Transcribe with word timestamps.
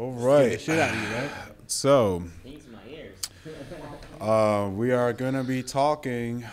All 0.00 0.10
right. 0.10 0.60
Shit 0.60 0.76
out 0.80 0.92
of 0.92 1.00
you, 1.00 1.08
right? 1.16 1.30
So, 1.68 2.24
Things 2.42 2.66
in 2.66 2.72
my 2.72 2.80
ears. 2.90 3.16
uh, 4.20 4.68
we 4.74 4.90
are 4.90 5.12
going 5.12 5.34
to 5.34 5.44
be 5.44 5.62
talking 5.62 6.44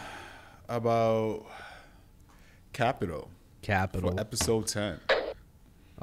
about 0.70 1.48
Capital 2.72 3.32
Capital. 3.64 4.12
for 4.12 4.20
episode 4.20 4.68
10. 4.68 5.00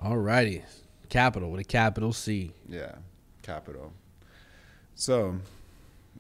All 0.01 0.19
righty. 0.19 0.65
Capital 1.11 1.53
with 1.53 1.61
a 1.61 1.65
capital 1.65 2.13
C. 2.13 2.55
Yeah, 2.69 2.97
Capital. 3.43 3.93
So, 4.97 5.37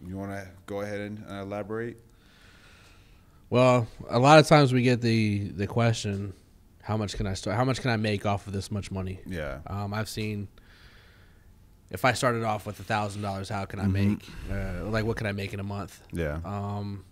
you 0.06 0.16
want 0.16 0.30
to 0.30 0.46
go 0.66 0.82
ahead 0.82 1.00
and 1.00 1.24
uh, 1.28 1.42
elaborate? 1.42 1.96
Well, 3.50 3.88
a 4.08 4.20
lot 4.20 4.38
of 4.38 4.46
times 4.46 4.72
we 4.72 4.82
get 4.82 5.00
the 5.00 5.48
the 5.48 5.66
question, 5.66 6.32
how 6.80 6.96
much 6.96 7.16
can 7.16 7.26
I 7.26 7.34
start? 7.34 7.56
How 7.56 7.64
much 7.64 7.80
can 7.80 7.90
I 7.90 7.96
make 7.96 8.24
off 8.24 8.46
of 8.46 8.52
this 8.52 8.70
much 8.70 8.92
money? 8.92 9.18
Yeah. 9.26 9.58
Um, 9.66 9.92
I've 9.92 10.08
seen. 10.08 10.46
If 11.90 12.04
I 12.04 12.12
started 12.12 12.44
off 12.44 12.66
with 12.66 12.78
a 12.80 12.84
thousand 12.84 13.22
dollars, 13.22 13.48
how 13.48 13.64
can 13.64 13.80
I 13.80 13.86
make? 13.86 14.22
Uh, 14.50 14.84
like, 14.84 15.04
what 15.04 15.16
can 15.16 15.26
I 15.26 15.32
make 15.32 15.54
in 15.54 15.60
a 15.60 15.64
month? 15.64 16.02
Yeah. 16.12 16.40
Um, 16.44 17.04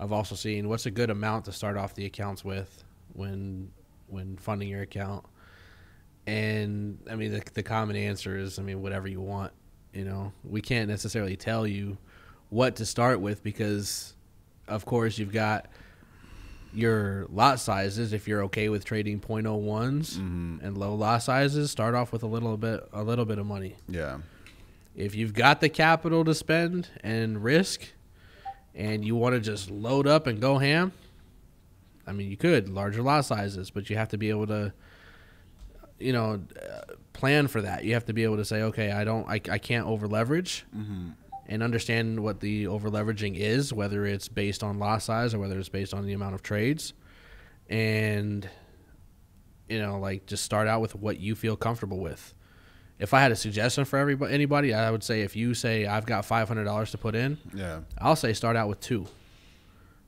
I've 0.00 0.12
also 0.12 0.34
seen 0.34 0.68
what's 0.68 0.86
a 0.86 0.90
good 0.90 1.10
amount 1.10 1.44
to 1.44 1.52
start 1.52 1.76
off 1.76 1.94
the 1.94 2.06
accounts 2.06 2.44
with 2.44 2.82
when 3.12 3.70
when 4.08 4.36
funding 4.36 4.68
your 4.68 4.82
account. 4.82 5.24
And 6.26 6.98
I 7.10 7.14
mean, 7.14 7.32
the, 7.32 7.42
the 7.54 7.62
common 7.62 7.96
answer 7.96 8.36
is, 8.36 8.58
I 8.58 8.62
mean, 8.62 8.82
whatever 8.82 9.08
you 9.08 9.20
want. 9.20 9.52
You 9.92 10.04
know, 10.04 10.32
we 10.42 10.60
can't 10.60 10.88
necessarily 10.88 11.36
tell 11.36 11.66
you 11.66 11.98
what 12.48 12.76
to 12.76 12.86
start 12.86 13.20
with 13.20 13.42
because, 13.42 14.14
of 14.68 14.84
course, 14.84 15.18
you've 15.18 15.32
got 15.32 15.66
your 16.72 17.26
lot 17.30 17.60
sizes. 17.60 18.12
If 18.12 18.26
you're 18.26 18.42
okay 18.44 18.68
with 18.68 18.84
trading 18.84 19.20
.01s 19.20 20.16
mm-hmm. 20.16 20.64
and 20.64 20.78
low 20.78 20.94
lot 20.94 21.22
sizes, 21.22 21.70
start 21.70 21.94
off 21.94 22.12
with 22.12 22.22
a 22.22 22.26
little 22.26 22.56
bit 22.56 22.88
a 22.92 23.02
little 23.02 23.24
bit 23.24 23.38
of 23.38 23.46
money 23.46 23.76
yeah. 23.88 24.18
if 24.96 25.14
you've 25.14 25.34
got 25.34 25.60
the 25.60 25.68
capital 25.68 26.24
to 26.24 26.34
spend 26.34 26.88
and 27.02 27.42
risk 27.42 27.92
and 28.74 29.04
you 29.04 29.16
want 29.16 29.34
to 29.34 29.40
just 29.40 29.70
load 29.70 30.06
up 30.06 30.26
and 30.26 30.40
go 30.40 30.58
ham 30.58 30.92
i 32.06 32.12
mean 32.12 32.30
you 32.30 32.36
could 32.36 32.68
larger 32.68 33.02
lot 33.02 33.24
sizes 33.24 33.70
but 33.70 33.90
you 33.90 33.96
have 33.96 34.08
to 34.08 34.16
be 34.16 34.30
able 34.30 34.46
to 34.46 34.72
you 35.98 36.12
know 36.12 36.40
plan 37.12 37.46
for 37.46 37.62
that 37.62 37.84
you 37.84 37.94
have 37.94 38.04
to 38.04 38.12
be 38.12 38.24
able 38.24 38.36
to 38.36 38.44
say 38.44 38.62
okay 38.62 38.90
i 38.90 39.04
don't 39.04 39.28
i, 39.28 39.34
I 39.50 39.58
can't 39.58 39.86
over 39.86 40.08
leverage 40.08 40.64
mm-hmm. 40.74 41.10
And 41.46 41.62
understand 41.62 42.20
what 42.20 42.40
the 42.40 42.66
over 42.66 42.90
leveraging 42.90 43.36
is 43.36 43.72
whether 43.72 44.06
it's 44.06 44.28
based 44.28 44.62
on 44.62 44.78
lot 44.78 45.02
size 45.02 45.34
or 45.34 45.38
whether 45.38 45.58
it's 45.58 45.68
based 45.68 45.92
on 45.94 46.06
the 46.06 46.12
amount 46.12 46.34
of 46.34 46.42
trades 46.42 46.92
and 47.68 48.48
you 49.68 49.80
know 49.80 49.98
like 49.98 50.26
just 50.26 50.44
start 50.44 50.68
out 50.68 50.80
with 50.80 50.94
what 50.94 51.18
you 51.18 51.34
feel 51.34 51.56
comfortable 51.56 51.98
with 51.98 52.34
if 52.98 53.12
I 53.12 53.20
had 53.20 53.32
a 53.32 53.36
suggestion 53.36 53.84
for 53.84 53.98
everybody, 53.98 54.32
anybody, 54.32 54.72
I 54.72 54.88
would 54.88 55.02
say 55.02 55.22
if 55.22 55.34
you 55.34 55.54
say 55.54 55.86
I've 55.86 56.06
got 56.06 56.24
five 56.24 56.46
hundred 56.46 56.64
dollars 56.64 56.92
to 56.92 56.98
put 56.98 57.16
in, 57.16 57.36
Yeah. 57.52 57.80
I'll 57.98 58.14
say 58.14 58.32
start 58.32 58.54
out 58.54 58.68
with 58.68 58.78
two. 58.78 59.06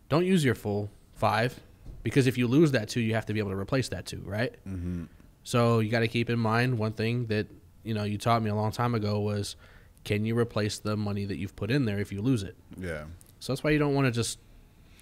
Don't 0.08 0.24
use 0.24 0.44
your 0.44 0.54
full 0.54 0.90
five, 1.14 1.58
because 2.04 2.28
if 2.28 2.38
you 2.38 2.46
lose 2.46 2.70
that 2.70 2.88
two, 2.88 3.00
you 3.00 3.14
have 3.14 3.26
to 3.26 3.32
be 3.32 3.40
able 3.40 3.50
to 3.50 3.56
replace 3.56 3.88
that 3.88 4.06
two, 4.06 4.22
right? 4.24 4.52
Mm-hmm. 4.68 5.04
So 5.42 5.80
you 5.80 5.90
got 5.90 6.00
to 6.00 6.08
keep 6.08 6.30
in 6.30 6.38
mind 6.38 6.78
one 6.78 6.92
thing 6.92 7.26
that 7.26 7.48
you 7.82 7.94
know 7.94 8.04
you 8.04 8.16
taught 8.16 8.42
me 8.44 8.50
a 8.50 8.54
long 8.54 8.70
time 8.70 8.94
ago 8.94 9.18
was, 9.18 9.56
can 10.04 10.24
you 10.24 10.38
replace 10.38 10.78
the 10.78 10.96
money 10.96 11.24
that 11.24 11.36
you've 11.36 11.56
put 11.56 11.70
in 11.70 11.84
there 11.84 11.98
if 11.98 12.12
you 12.12 12.22
lose 12.22 12.42
it? 12.42 12.56
Yeah. 12.78 13.04
So 13.40 13.52
that's 13.52 13.64
why 13.64 13.70
you 13.70 13.78
don't 13.78 13.94
want 13.94 14.06
to 14.06 14.10
just 14.10 14.38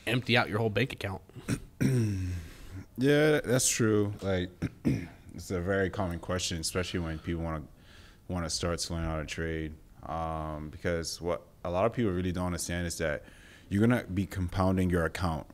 empty 0.06 0.36
out 0.36 0.48
your 0.48 0.58
whole 0.58 0.70
bank 0.70 0.92
account. 0.92 1.22
Yeah, 2.98 3.40
that's 3.44 3.68
true. 3.68 4.12
Like, 4.22 4.50
it's 5.34 5.50
a 5.50 5.60
very 5.60 5.90
common 5.90 6.18
question, 6.18 6.60
especially 6.60 7.00
when 7.00 7.18
people 7.18 7.42
want 7.42 7.64
to 7.64 8.32
want 8.32 8.44
to 8.44 8.50
start 8.50 8.78
to 8.78 8.94
learn 8.94 9.04
how 9.04 9.18
to 9.18 9.26
trade. 9.26 9.74
Um, 10.06 10.68
because 10.70 11.20
what 11.20 11.42
a 11.64 11.70
lot 11.70 11.86
of 11.86 11.92
people 11.92 12.12
really 12.12 12.32
don't 12.32 12.46
understand 12.46 12.86
is 12.86 12.98
that 12.98 13.24
you're 13.68 13.86
gonna 13.86 14.04
be 14.04 14.26
compounding 14.26 14.90
your 14.90 15.04
account, 15.04 15.46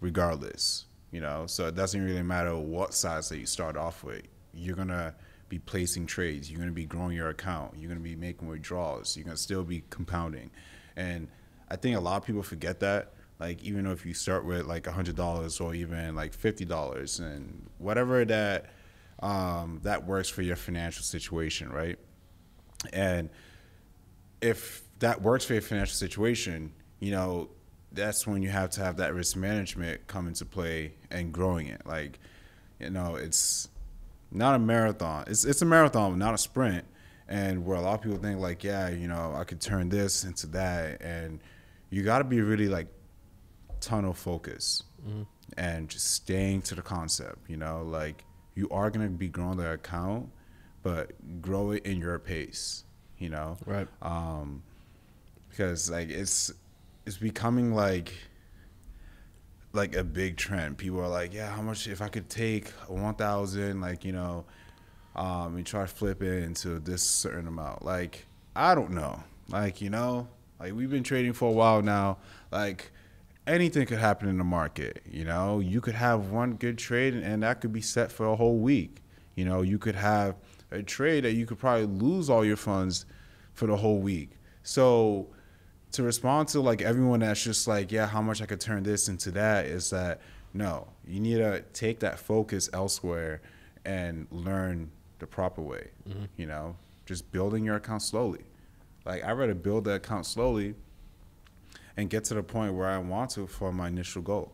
regardless. 0.00 0.86
You 1.12 1.20
know, 1.20 1.46
so 1.46 1.66
it 1.68 1.74
doesn't 1.74 2.04
really 2.04 2.22
matter 2.22 2.56
what 2.56 2.92
size 2.92 3.28
that 3.28 3.38
you 3.38 3.46
start 3.46 3.76
off 3.76 4.02
with. 4.02 4.22
You're 4.52 4.76
gonna 4.76 5.14
be 5.48 5.58
placing 5.58 6.06
trades. 6.06 6.50
You're 6.50 6.60
gonna 6.60 6.72
be 6.72 6.86
growing 6.86 7.16
your 7.16 7.28
account. 7.28 7.74
You're 7.78 7.88
gonna 7.88 8.00
be 8.00 8.16
making 8.16 8.48
withdrawals. 8.48 9.16
You're 9.16 9.24
gonna 9.24 9.36
still 9.36 9.64
be 9.64 9.84
compounding, 9.90 10.50
and 10.96 11.28
I 11.70 11.76
think 11.76 11.96
a 11.96 12.00
lot 12.00 12.16
of 12.16 12.26
people 12.26 12.42
forget 12.42 12.80
that. 12.80 13.12
Like 13.38 13.62
even 13.62 13.86
if 13.86 14.06
you 14.06 14.14
start 14.14 14.44
with 14.44 14.66
like 14.66 14.86
hundred 14.86 15.16
dollars 15.16 15.60
or 15.60 15.74
even 15.74 16.14
like 16.14 16.32
fifty 16.32 16.64
dollars 16.64 17.20
and 17.20 17.68
whatever 17.78 18.24
that 18.24 18.66
um, 19.20 19.80
that 19.82 20.06
works 20.06 20.28
for 20.28 20.42
your 20.42 20.56
financial 20.56 21.02
situation, 21.02 21.70
right? 21.70 21.98
And 22.92 23.30
if 24.40 24.82
that 24.98 25.22
works 25.22 25.44
for 25.44 25.54
your 25.54 25.62
financial 25.62 25.94
situation, 25.94 26.72
you 27.00 27.10
know, 27.10 27.50
that's 27.92 28.26
when 28.26 28.42
you 28.42 28.48
have 28.50 28.70
to 28.70 28.82
have 28.82 28.98
that 28.98 29.14
risk 29.14 29.36
management 29.36 30.06
come 30.06 30.28
into 30.28 30.44
play 30.44 30.94
and 31.10 31.32
growing 31.32 31.66
it. 31.66 31.82
Like, 31.86 32.18
you 32.78 32.90
know, 32.90 33.16
it's 33.16 33.68
not 34.30 34.54
a 34.54 34.58
marathon. 34.58 35.24
It's 35.26 35.44
it's 35.44 35.62
a 35.62 35.66
marathon, 35.66 36.18
not 36.18 36.34
a 36.34 36.38
sprint. 36.38 36.84
And 37.28 37.64
where 37.66 37.76
a 37.76 37.80
lot 37.80 37.94
of 37.94 38.02
people 38.02 38.18
think 38.18 38.38
like, 38.40 38.62
yeah, 38.62 38.88
you 38.88 39.08
know, 39.08 39.34
I 39.36 39.42
could 39.44 39.60
turn 39.60 39.88
this 39.88 40.22
into 40.24 40.46
that, 40.48 41.02
and 41.02 41.40
you 41.90 42.04
got 42.04 42.18
to 42.18 42.24
be 42.24 42.40
really 42.40 42.68
like 42.68 42.86
tunnel 43.80 44.12
focus 44.12 44.82
and 45.56 45.88
just 45.88 46.10
staying 46.12 46.62
to 46.62 46.74
the 46.74 46.82
concept. 46.82 47.48
You 47.48 47.56
know, 47.56 47.82
like 47.82 48.24
you 48.54 48.68
are 48.70 48.90
gonna 48.90 49.08
be 49.08 49.28
growing 49.28 49.56
the 49.58 49.72
account, 49.72 50.30
but 50.82 51.12
grow 51.42 51.72
it 51.72 51.84
in 51.84 51.98
your 51.98 52.18
pace. 52.18 52.84
You 53.18 53.30
know, 53.30 53.56
Right. 53.66 53.88
um, 54.02 54.62
because 55.48 55.90
like 55.90 56.10
it's 56.10 56.52
it's 57.06 57.16
becoming 57.16 57.74
like 57.74 58.12
like 59.76 59.94
a 59.94 60.02
big 60.02 60.36
trend. 60.36 60.78
People 60.78 61.00
are 61.00 61.08
like, 61.08 61.32
yeah, 61.32 61.50
how 61.50 61.62
much 61.62 61.86
if 61.86 62.02
I 62.02 62.08
could 62.08 62.28
take 62.28 62.70
one 62.88 63.14
thousand, 63.14 63.80
like 63.80 64.04
you 64.04 64.12
know, 64.12 64.44
um, 65.14 65.56
and 65.56 65.64
try 65.64 65.82
to 65.82 65.86
flip 65.86 66.22
it 66.22 66.42
into 66.42 66.78
this 66.80 67.02
certain 67.02 67.46
amount. 67.46 67.84
Like 67.84 68.26
I 68.56 68.74
don't 68.74 68.90
know, 68.90 69.22
like 69.48 69.80
you 69.80 69.90
know, 69.90 70.28
like 70.58 70.72
we've 70.72 70.90
been 70.90 71.04
trading 71.04 71.32
for 71.32 71.48
a 71.48 71.52
while 71.52 71.82
now, 71.82 72.18
like. 72.50 72.90
Anything 73.48 73.86
could 73.86 73.98
happen 74.00 74.28
in 74.28 74.38
the 74.38 74.44
market, 74.44 75.02
you 75.08 75.24
know. 75.24 75.60
You 75.60 75.80
could 75.80 75.94
have 75.94 76.30
one 76.30 76.54
good 76.54 76.76
trade, 76.76 77.14
and 77.14 77.44
that 77.44 77.60
could 77.60 77.72
be 77.72 77.80
set 77.80 78.10
for 78.10 78.26
a 78.26 78.34
whole 78.34 78.58
week. 78.58 78.96
You 79.36 79.44
know, 79.44 79.62
you 79.62 79.78
could 79.78 79.94
have 79.94 80.34
a 80.72 80.82
trade 80.82 81.22
that 81.22 81.34
you 81.34 81.46
could 81.46 81.60
probably 81.60 81.86
lose 81.86 82.28
all 82.28 82.44
your 82.44 82.56
funds 82.56 83.06
for 83.54 83.68
the 83.68 83.76
whole 83.76 84.00
week. 84.00 84.30
So 84.64 85.28
to 85.96 86.02
respond 86.02 86.48
to 86.48 86.60
like 86.60 86.82
everyone 86.82 87.20
that's 87.20 87.42
just 87.42 87.66
like, 87.66 87.90
yeah, 87.90 88.06
how 88.06 88.22
much 88.22 88.40
I 88.42 88.46
could 88.46 88.60
turn 88.60 88.82
this 88.82 89.08
into 89.08 89.30
that 89.32 89.66
is 89.66 89.90
that 89.90 90.20
no, 90.54 90.88
you 91.06 91.20
need 91.20 91.38
to 91.38 91.62
take 91.72 92.00
that 92.00 92.18
focus 92.18 92.70
elsewhere 92.72 93.40
and 93.84 94.26
learn 94.30 94.90
the 95.18 95.26
proper 95.26 95.62
way. 95.62 95.88
Mm-hmm. 96.08 96.24
You 96.36 96.46
know, 96.46 96.76
just 97.06 97.30
building 97.32 97.64
your 97.64 97.76
account 97.76 98.02
slowly. 98.02 98.44
Like 99.04 99.24
I 99.24 99.32
rather 99.32 99.54
build 99.54 99.84
the 99.84 99.94
account 99.94 100.26
slowly 100.26 100.74
and 101.96 102.10
get 102.10 102.24
to 102.24 102.34
the 102.34 102.42
point 102.42 102.74
where 102.74 102.88
I 102.88 102.98
want 102.98 103.30
to 103.32 103.46
for 103.46 103.72
my 103.72 103.88
initial 103.88 104.22
goal. 104.22 104.52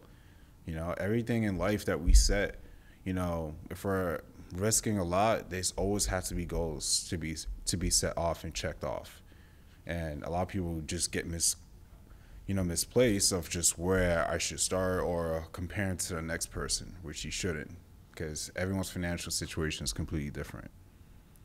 You 0.66 0.76
know, 0.76 0.94
everything 0.98 1.42
in 1.42 1.59
life 1.59 1.84
that 1.86 2.00
we 2.00 2.12
set, 2.12 2.60
you 3.04 3.14
know, 3.14 3.54
if 3.69 3.84
we're 3.84 4.20
risking 4.54 4.98
a 4.98 5.04
lot, 5.04 5.50
there's 5.50 5.72
always 5.76 6.06
have 6.06 6.24
to 6.26 6.34
be 6.34 6.44
goals 6.44 7.06
to 7.09 7.19
be 7.19 7.36
to 7.66 7.76
be 7.76 7.91
set 7.91 8.16
off 8.16 8.44
and 8.44 8.54
checked 8.54 8.84
off. 8.84 9.22
And 9.87 10.22
a 10.22 10.31
lot 10.31 10.43
of 10.43 10.48
people 10.48 10.81
just 10.87 11.12
get 11.12 11.26
mis 11.26 11.56
you 12.47 12.54
know, 12.54 12.65
misplaced 12.65 13.32
of 13.32 13.48
just 13.48 13.78
where 13.78 14.28
I 14.28 14.37
should 14.38 14.59
start 14.60 15.03
or 15.04 15.47
comparing 15.53 15.97
to 15.98 16.15
the 16.15 16.22
next 16.22 16.47
person, 16.47 16.97
which 17.03 17.25
you 17.25 17.31
shouldn't, 17.31 17.70
because 18.10 18.50
everyone's 18.56 18.91
financial 18.91 19.31
situation 19.31 19.84
is 19.84 19.92
completely 19.92 20.31
different. 20.31 20.71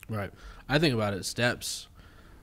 Right. 0.08 0.30
I 0.68 0.78
think 0.80 0.94
about 0.94 1.14
it 1.14 1.24
steps, 1.24 1.86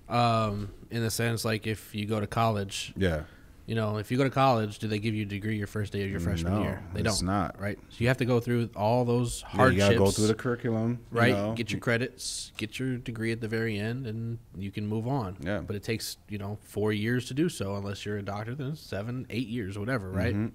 um, 0.08 0.72
in 0.90 1.04
the 1.04 1.12
sense 1.12 1.44
like 1.44 1.68
if 1.68 1.94
you 1.94 2.06
go 2.06 2.20
to 2.20 2.28
college, 2.28 2.94
Yeah. 2.96 3.24
You 3.66 3.74
know, 3.76 3.98
if 3.98 4.12
you 4.12 4.18
go 4.18 4.24
to 4.24 4.30
college, 4.30 4.78
do 4.80 4.88
they 4.88 5.00
give 5.00 5.16
you 5.16 5.24
a 5.24 5.28
degree 5.28 5.58
your 5.58 5.66
first 5.68 5.92
day 5.92 6.04
of 6.04 6.12
your 6.12 6.20
freshman 6.20 6.54
No, 6.54 6.62
year? 6.62 6.84
They 6.94 7.02
don't. 7.02 7.14
It's 7.14 7.22
not. 7.24 7.60
Right. 7.60 7.80
So 7.90 7.96
you 8.00 8.08
have 8.10 8.18
to 8.18 8.26
go 8.26 8.40
through 8.40 8.70
all 8.76 9.06
those 9.06 9.42
Yeah, 9.42 9.48
you 9.52 9.58
hardships. 9.58 9.84
gotta 9.86 9.96
go 9.98 10.12
through 10.12 10.28
the 10.28 10.34
curriculum, 10.36 11.00
you 11.12 11.18
right. 11.20 11.34
know. 11.34 11.54
Get 11.54 11.72
your 11.72 11.80
credits, 11.80 12.52
get 12.58 12.78
your 12.78 12.98
degree 12.98 13.32
at 13.32 13.42
the 13.42 13.48
very 13.48 13.80
end, 13.80 14.06
and 14.06 14.38
you 14.58 14.70
can 14.72 14.86
move 14.88 15.08
on. 15.08 15.38
Yeah. 15.42 15.62
But 15.66 15.76
it 15.76 15.84
takes 15.84 16.18
you 16.30 16.38
know 16.38 16.60
four 16.62 16.94
years 16.94 17.26
to 17.26 17.34
do 17.34 17.50
so, 17.50 17.76
unless 17.76 18.06
you're 18.06 18.18
a 18.18 18.24
doctor. 18.24 18.54
Then 18.54 18.76
seven, 18.76 19.26
eight 19.30 19.48
years, 19.48 19.78
whatever. 19.80 20.10
Right. 20.12 20.36
Mhm. 20.36 20.52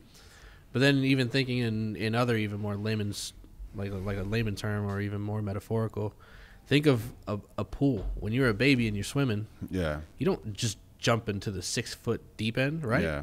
But 0.73 0.79
then 0.79 0.99
even 0.99 1.29
thinking 1.29 1.59
in 1.59 1.97
in 1.97 2.15
other 2.15 2.37
even 2.37 2.61
more 2.61 2.77
layman's 2.77 3.33
like 3.75 3.93
like 3.93 4.19
a 4.19 4.23
layman 4.23 4.55
term 4.55 4.87
or 4.89 5.01
even 5.01 5.21
more 5.21 5.43
metaphorical, 5.43 6.15
think 6.69 6.87
of 6.87 7.13
a, 7.27 7.41
a 7.59 7.65
pool. 7.65 8.09
When 8.21 8.33
you're 8.33 8.49
a 8.49 8.55
baby 8.55 8.87
and 8.87 8.97
you're 8.97 9.03
swimming, 9.03 9.49
Yeah. 9.69 10.01
you 10.19 10.27
don't 10.27 10.53
just 10.53 10.79
jump 11.01 11.29
into 11.29 11.51
the 11.51 11.63
six 11.63 11.95
foot 11.95 12.21
deep 12.37 12.57
end, 12.59 12.85
right? 12.85 13.03
Yeah. 13.03 13.23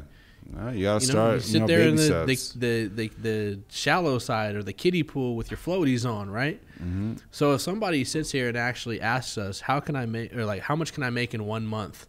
Uh, 0.56 0.70
you 0.70 0.84
gotta 0.84 1.04
You 1.04 1.12
know, 1.12 1.14
start. 1.14 1.30
you 1.32 1.34
You, 1.36 1.40
sit 1.40 1.58
know, 1.60 1.66
there 1.66 1.80
in 1.88 1.96
the, 1.96 2.24
the, 2.26 2.52
the, 2.56 2.86
the, 2.88 3.08
the 3.20 3.60
shallow 3.68 4.18
side 4.18 4.54
or 4.56 4.62
the 4.62 4.72
kiddie 4.72 5.02
pool 5.02 5.36
with 5.36 5.50
your 5.50 5.58
floaties 5.58 6.08
on, 6.08 6.30
right? 6.30 6.60
Mm-hmm. 6.76 7.14
So 7.30 7.52
if 7.52 7.60
somebody 7.60 8.02
sits 8.04 8.32
here 8.32 8.48
and 8.48 8.56
actually 8.56 9.00
asks 9.00 9.36
us, 9.36 9.60
how 9.60 9.80
can 9.80 9.94
I 9.94 10.06
make, 10.06 10.34
or 10.34 10.46
like, 10.46 10.62
how 10.62 10.74
much 10.74 10.92
can 10.94 11.02
I 11.02 11.10
make 11.10 11.34
in 11.34 11.44
one 11.44 11.66
month 11.66 12.06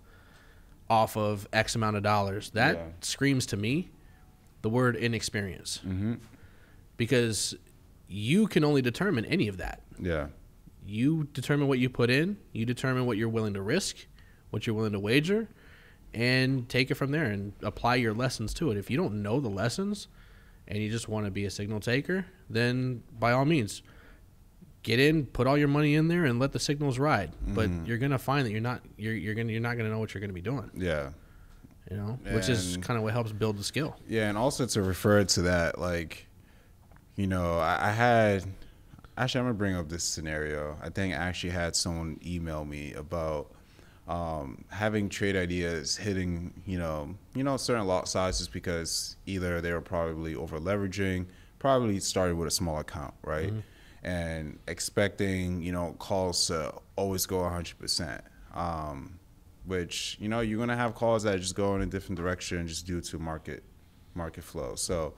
off 0.89 1.17
of 1.17 1.47
X 1.51 1.75
amount 1.75 1.97
of 1.97 2.03
dollars? 2.03 2.51
That 2.51 2.75
Yeah. 2.75 2.83
screams 3.01 3.45
to 3.47 3.57
me 3.57 3.89
the 4.61 4.69
word 4.69 4.95
inexperience. 4.95 5.81
Mm-hmm. 5.85 6.13
Because 6.97 7.55
you 8.07 8.47
can 8.47 8.63
only 8.63 8.81
determine 8.81 9.25
any 9.25 9.47
of 9.47 9.57
that. 9.57 9.81
Yeah. 10.01 10.27
You 10.85 11.27
determine 11.33 11.67
what 11.67 11.79
you 11.79 11.89
put 11.89 12.09
in, 12.09 12.37
you 12.53 12.65
determine 12.65 13.05
what 13.05 13.17
you're 13.17 13.29
willing 13.29 13.53
to 13.53 13.61
risk, 13.61 13.97
what 14.49 14.65
you're 14.65 14.75
willing 14.75 14.93
to 14.93 14.99
wager, 14.99 15.47
and 16.13 16.67
take 16.69 16.89
it 16.91 16.95
from 16.95 17.11
there 17.11 17.25
and 17.25 17.53
apply 17.61 17.95
your 17.95 18.13
lessons 18.13 18.53
to 18.55 18.71
it. 18.71 18.77
If 18.77 18.89
you 18.89 18.97
don't 18.97 19.21
know 19.21 19.39
the 19.39 19.49
lessons 19.49 20.07
and 20.67 20.79
you 20.79 20.89
just 20.89 21.07
want 21.07 21.25
to 21.25 21.31
be 21.31 21.45
a 21.45 21.49
signal 21.51 21.79
taker, 21.79 22.25
then 22.49 23.03
by 23.19 23.31
all 23.31 23.45
means, 23.45 23.81
get 24.83 24.99
in, 24.99 25.25
put 25.25 25.45
all 25.47 25.57
your 25.57 25.67
money 25.67 25.95
in 25.95 26.07
there, 26.07 26.25
and 26.25 26.39
let 26.39 26.51
the 26.51 26.59
signals 26.59 26.97
ride. 26.99 27.31
But 27.47 27.69
Mhm. 27.69 27.87
you're 27.87 27.97
gonna 27.97 28.17
find 28.17 28.45
that 28.45 28.51
you're 28.51 28.61
not 28.61 28.81
you're 28.97 29.13
you're 29.13 29.35
gonna 29.35 29.51
you're 29.51 29.61
not 29.61 29.77
gonna 29.77 29.89
know 29.89 29.99
what 29.99 30.13
you're 30.13 30.21
gonna 30.21 30.33
be 30.33 30.41
doing. 30.41 30.69
Yeah. 30.75 31.11
You 31.91 31.97
know, 31.97 32.19
which 32.31 32.49
is 32.49 32.77
kind 32.81 32.97
of 32.97 33.03
what 33.03 33.13
helps 33.13 33.31
build 33.31 33.57
the 33.57 33.63
skill. 33.63 33.95
Yeah, 34.07 34.29
and 34.29 34.37
also 34.37 34.65
to 34.67 34.81
refer 34.83 35.23
to 35.23 35.41
that, 35.43 35.79
like, 35.79 36.27
you 37.15 37.25
know, 37.25 37.57
I, 37.57 37.89
I 37.89 37.91
had 37.91 38.45
actually 39.17 39.39
I'm 39.39 39.45
gonna 39.47 39.53
bring 39.57 39.75
up 39.75 39.89
this 39.89 40.03
scenario. 40.03 40.77
I 40.83 40.89
think 40.89 41.13
I 41.13 41.17
actually 41.17 41.49
had 41.51 41.75
someone 41.75 42.19
email 42.25 42.63
me 42.63 42.93
about 42.93 43.51
um, 44.09 44.65
having 44.69 45.07
trade 45.07 45.35
ideas 45.35 45.95
hitting, 45.95 46.51
you 46.65 46.79
know, 46.79 47.15
you 47.35 47.43
know, 47.43 47.57
certain 47.57 47.85
lot 47.85 48.09
sizes 48.09 48.47
because 48.47 49.15
either 49.27 49.61
they 49.61 49.71
were 49.71 49.81
probably 49.81 50.33
over 50.33 50.59
leveraging, 50.59 51.27
probably 51.59 51.99
started 51.99 52.35
with 52.35 52.47
a 52.47 52.51
small 52.51 52.79
account, 52.79 53.13
right? 53.23 53.53
And 54.01 54.57
expecting, 54.67 55.61
you 55.61 55.71
know, 55.71 55.95
calls 55.99 56.47
to 56.47 56.73
always 56.95 57.27
go 57.27 57.37
100%. 57.37 58.21
Um, 58.55 59.19
which, 59.65 60.17
you 60.19 60.27
know, 60.27 60.39
you're 60.39 60.57
going 60.57 60.69
to 60.69 60.75
have 60.75 60.95
calls 60.95 61.21
that 61.23 61.39
just 61.39 61.55
go 61.55 61.75
in 61.75 61.83
a 61.83 61.85
different 61.85 62.17
direction 62.17 62.67
just 62.67 62.87
due 62.87 63.01
to 63.01 63.19
market 63.19 63.63
market 64.15 64.43
flow. 64.43 64.73
So, 64.73 65.13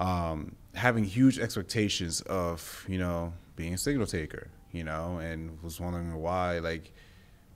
um, 0.00 0.56
having 0.74 1.04
huge 1.04 1.38
expectations 1.38 2.22
of 2.22 2.84
you 2.88 2.98
know 2.98 3.32
being 3.54 3.74
a 3.74 3.78
signal 3.78 4.06
taker, 4.06 4.48
you 4.72 4.82
know, 4.82 5.18
and 5.18 5.62
was 5.62 5.78
wondering 5.78 6.12
why 6.16 6.58
like 6.58 6.92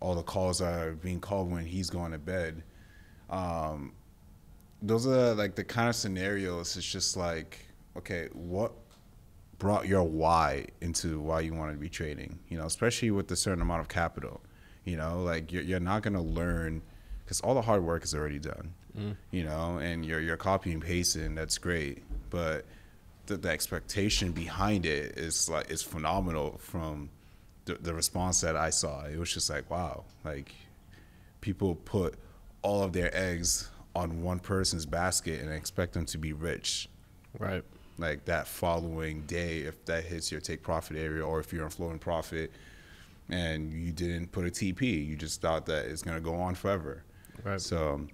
all 0.05 0.15
the 0.15 0.23
calls 0.23 0.61
are 0.61 0.93
being 0.93 1.19
called 1.19 1.51
when 1.51 1.65
he's 1.65 1.89
going 1.89 2.13
to 2.13 2.19
bed. 2.19 2.63
Um, 3.31 3.93
those 4.83 5.07
are 5.07 5.35
like 5.35 5.55
the 5.55 5.65
kind 5.65 5.89
of 5.89 5.97
scenarios. 5.97 6.77
It's 6.77 6.87
just 6.87 7.17
like, 7.17 7.59
okay, 7.97 8.29
what 8.35 8.73
brought 9.59 9.89
your 9.89 10.03
why 10.03 10.67
into 10.83 11.21
why 11.21 11.41
you 11.41 11.55
want 11.55 11.73
to 11.73 11.79
be 11.79 11.89
trading? 11.89 12.39
You 12.51 12.59
know, 12.59 12.67
especially 12.67 13.11
with 13.13 13.31
a 13.31 13.37
certain 13.37 13.63
amount 13.63 13.81
of 13.81 13.89
capital. 13.89 14.43
You 14.85 14.99
know, 14.99 15.23
like 15.23 15.51
you're, 15.51 15.63
you're 15.63 15.81
not 15.81 16.03
gonna 16.03 16.23
learn 16.23 16.83
because 17.25 17.41
all 17.41 17.55
the 17.55 17.63
hard 17.63 17.83
work 17.83 18.05
is 18.05 18.15
already 18.15 18.39
done. 18.39 18.75
You 19.31 19.45
know, 19.45 19.79
and 19.79 20.05
you're 20.05 20.21
you're 20.21 20.37
copying 20.37 20.81
pasting. 20.81 21.35
That's 21.35 21.57
great, 21.57 22.03
but 22.29 22.67
the, 23.25 23.39
the 23.39 23.49
expectation 23.49 24.33
behind 24.33 24.85
it 24.85 25.19
is 25.19 25.49
like 25.49 25.71
is 25.71 25.83
phenomenal 25.83 26.59
from 26.59 27.09
the, 27.65 27.75
the 27.75 27.95
response 27.95 28.41
that 28.43 28.57
I 28.57 28.71
saw. 28.71 29.05
It 29.05 29.19
was 29.19 29.33
just 29.33 29.49
like 29.51 29.71
wow, 29.71 30.05
like 30.25 30.53
people 31.41 31.75
put 31.75 32.15
all 32.63 32.83
of 32.83 32.93
their 32.93 33.15
eggs 33.17 33.71
on 33.95 34.23
one 34.23 34.39
person's 34.39 34.87
basket 34.87 35.41
and 35.41 35.53
expect 35.53 35.93
them 35.93 36.05
to 36.07 36.19
be 36.19 36.33
rich 36.33 36.89
Right. 37.39 37.63
like 37.99 38.25
that 38.25 38.49
following 38.49 39.23
day 39.23 39.61
if 39.61 39.85
that 39.85 40.05
hits 40.05 40.33
your 40.33 40.41
take 40.41 40.63
profit 40.63 40.97
area 40.97 41.25
or 41.25 41.41
if 41.41 41.53
you're 41.53 41.65
in 41.65 41.71
floating 41.71 41.99
profit 41.99 42.51
and 43.29 43.73
you 43.73 43.93
didn't 43.93 44.33
put 44.33 44.47
a 44.47 44.51
TP, 44.51 45.07
you 45.07 45.17
just 45.17 45.41
thought 45.41 45.67
that 45.67 45.87
it's 45.87 46.03
gonna 46.03 46.21
go 46.21 46.35
on 46.35 46.55
forever. 46.55 47.03
Right. 47.45 47.61
So, 47.61 48.07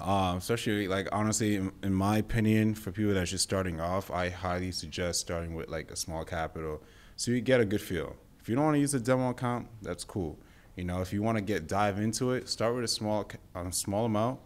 um, 0.00 0.36
especially 0.36 0.88
like 0.88 1.08
honestly, 1.12 1.56
in, 1.56 1.72
in 1.82 1.92
my 1.94 2.18
opinion, 2.18 2.74
for 2.74 2.92
people 2.92 3.14
that's 3.14 3.30
just 3.30 3.44
starting 3.44 3.80
off, 3.80 4.10
I 4.10 4.28
highly 4.28 4.72
suggest 4.72 5.20
starting 5.20 5.54
with 5.54 5.68
like 5.68 5.90
a 5.90 5.96
small 5.96 6.24
capital, 6.24 6.82
so 7.16 7.30
you 7.30 7.40
get 7.40 7.60
a 7.60 7.64
good 7.64 7.80
feel. 7.80 8.16
If 8.48 8.50
you 8.52 8.56
don't 8.56 8.64
want 8.64 8.76
to 8.76 8.80
use 8.80 8.94
a 8.94 9.00
demo 9.00 9.28
account, 9.28 9.68
that's 9.82 10.04
cool. 10.04 10.38
You 10.74 10.84
know, 10.84 11.02
if 11.02 11.12
you 11.12 11.20
want 11.20 11.36
to 11.36 11.42
get 11.42 11.68
dive 11.68 11.98
into 11.98 12.32
it, 12.32 12.48
start 12.48 12.74
with 12.74 12.82
a 12.82 12.88
small 12.88 13.30
a 13.54 13.70
small 13.70 14.06
amount, 14.06 14.40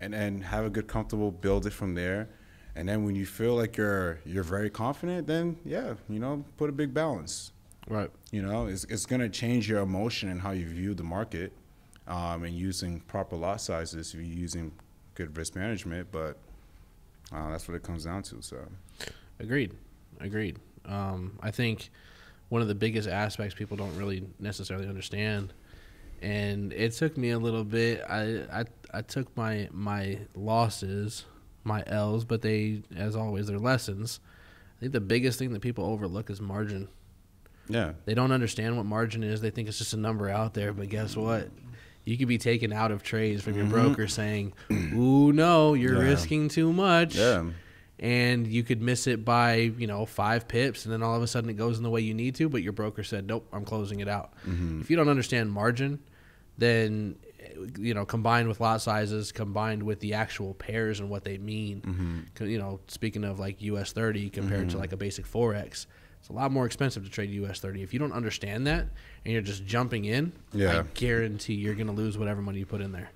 and 0.00 0.12
then 0.12 0.40
have 0.40 0.64
a 0.64 0.70
good 0.70 0.88
comfortable 0.88 1.30
build 1.30 1.64
it 1.64 1.72
from 1.72 1.94
there. 1.94 2.28
And 2.74 2.88
then 2.88 3.04
when 3.04 3.14
you 3.14 3.24
feel 3.24 3.54
like 3.54 3.76
you're 3.76 4.18
you're 4.26 4.42
very 4.42 4.70
confident, 4.70 5.28
then 5.28 5.56
yeah, 5.64 5.94
you 6.08 6.18
know, 6.18 6.44
put 6.56 6.68
a 6.68 6.72
big 6.72 6.92
balance. 6.92 7.52
Right. 7.86 8.10
You 8.32 8.42
know, 8.42 8.66
it's, 8.66 8.82
it's 8.86 9.06
going 9.06 9.20
to 9.20 9.28
change 9.28 9.68
your 9.68 9.82
emotion 9.82 10.30
and 10.30 10.40
how 10.40 10.50
you 10.50 10.66
view 10.66 10.92
the 10.92 11.04
market 11.04 11.52
um, 12.08 12.42
and 12.42 12.56
using 12.56 12.98
proper 13.02 13.36
lot 13.36 13.60
sizes 13.60 14.14
if 14.14 14.16
you're 14.16 14.24
using 14.24 14.72
good 15.14 15.36
risk 15.36 15.54
management. 15.54 16.08
But 16.10 16.38
uh, 17.32 17.50
that's 17.50 17.68
what 17.68 17.76
it 17.76 17.84
comes 17.84 18.04
down 18.04 18.24
to. 18.24 18.42
So, 18.42 18.58
Agreed. 19.38 19.74
Agreed. 20.18 20.58
Um, 20.86 21.38
I 21.40 21.52
think 21.52 21.90
one 22.54 22.62
of 22.62 22.68
the 22.68 22.74
biggest 22.76 23.08
aspects 23.08 23.52
people 23.52 23.76
don't 23.76 23.96
really 23.96 24.22
necessarily 24.38 24.86
understand, 24.88 25.52
and 26.22 26.72
it 26.72 26.92
took 26.92 27.16
me 27.18 27.30
a 27.30 27.38
little 27.38 27.64
bit. 27.64 28.00
I 28.08 28.42
I, 28.60 28.64
I 28.92 29.02
took 29.02 29.36
my 29.36 29.68
my 29.72 30.20
losses, 30.36 31.24
my 31.64 31.82
L's, 31.88 32.24
but 32.24 32.42
they, 32.42 32.84
as 32.96 33.16
always, 33.16 33.48
they're 33.48 33.58
lessons. 33.58 34.20
I 34.76 34.80
think 34.82 34.92
the 34.92 35.00
biggest 35.00 35.36
thing 35.36 35.52
that 35.52 35.62
people 35.62 35.84
overlook 35.84 36.30
is 36.30 36.40
margin. 36.40 36.86
yeah. 37.68 37.94
They 38.04 38.14
don't 38.14 38.30
understand 38.30 38.76
what 38.76 38.86
margin 38.86 39.24
is. 39.24 39.40
They 39.40 39.50
think 39.50 39.66
it's 39.66 39.78
just 39.78 39.92
a 39.92 39.96
number 39.96 40.28
out 40.30 40.54
there. 40.54 40.72
But 40.72 40.90
guess 40.90 41.16
what? 41.16 41.50
You 42.04 42.16
could 42.16 42.28
be 42.28 42.38
taken 42.38 42.72
out 42.72 42.92
of 42.92 43.02
trades 43.02 43.42
from 43.42 43.54
your 43.54 43.64
mm-hmm. 43.64 43.72
broker 43.72 44.06
saying, 44.06 44.52
"Ooh, 44.70 45.32
no, 45.32 45.74
you're 45.74 45.94
Yeah. 46.00 46.08
risking 46.10 46.48
too 46.48 46.72
much." 46.72 47.16
Yeah. 47.16 47.50
And 47.98 48.46
you 48.46 48.62
could 48.62 48.82
miss 48.82 49.06
it 49.06 49.24
by 49.24 49.54
you 49.54 49.86
know 49.86 50.04
five 50.04 50.48
pips 50.48 50.84
and 50.84 50.92
then 50.92 51.02
all 51.02 51.14
of 51.14 51.22
a 51.22 51.26
sudden 51.26 51.48
it 51.48 51.54
goes 51.54 51.76
in 51.76 51.84
the 51.84 51.90
way 51.90 52.00
you 52.00 52.14
need 52.14 52.34
to 52.34 52.48
but 52.48 52.62
your 52.62 52.72
broker 52.72 53.02
said 53.02 53.26
nope 53.26 53.46
i'm 53.52 53.64
closing 53.64 54.00
it 54.00 54.08
out. 54.08 54.32
Mm-hmm. 54.46 54.80
If 54.80 54.90
you 54.90 54.96
don't 54.96 55.08
understand 55.08 55.52
margin 55.52 56.00
then 56.58 57.16
you 57.78 57.94
know 57.94 58.04
combined 58.04 58.48
with 58.48 58.60
lot 58.60 58.80
sizes 58.80 59.30
combined 59.32 59.82
with 59.82 60.00
the 60.00 60.14
actual 60.14 60.54
pairs 60.54 61.00
and 61.00 61.08
what 61.10 61.24
they 61.24 61.38
mean 61.38 62.26
co- 62.34 62.44
you 62.44 62.58
know 62.58 62.80
speaking 62.88 63.24
of 63.24 63.38
like 63.38 63.60
us 63.62 63.92
30 63.92 64.30
compared 64.30 64.60
to 64.60 64.66
mm-hmm. 64.66 64.78
like 64.80 64.92
a 64.92 64.96
basic 64.96 65.26
forex 65.26 65.86
it's 66.18 66.30
a 66.30 66.32
lot 66.32 66.50
more 66.50 66.64
expensive 66.64 67.04
to 67.04 67.10
trade 67.10 67.30
us 67.44 67.60
30 67.60 67.82
if 67.82 67.92
you 67.92 67.98
don't 67.98 68.12
understand 68.12 68.66
that 68.66 68.86
and 69.24 69.32
you're 69.32 69.42
just 69.42 69.64
jumping 69.66 70.04
in 70.06 70.32
Yeah. 70.52 70.80
i 70.80 70.82
guarantee 70.94 71.54
you're 71.54 71.74
going 71.74 71.86
to 71.86 71.92
lose 71.92 72.16
whatever 72.18 72.40
money 72.40 72.60
you 72.60 72.66
put 72.66 72.80
in 72.80 72.92
there. 72.92 73.10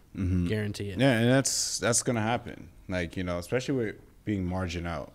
Guarantee 0.48 0.90
it. 0.90 0.98
Yeah, 0.98 1.12
and 1.20 1.30
that's 1.30 1.78
that's 1.78 2.02
gonna 2.02 2.22
happen. 2.22 2.70
Like 2.88 3.16
you 3.16 3.22
know, 3.22 3.38
especially 3.38 3.74
with 3.76 3.94
being 4.28 4.44
margin 4.44 4.86
out. 4.86 5.10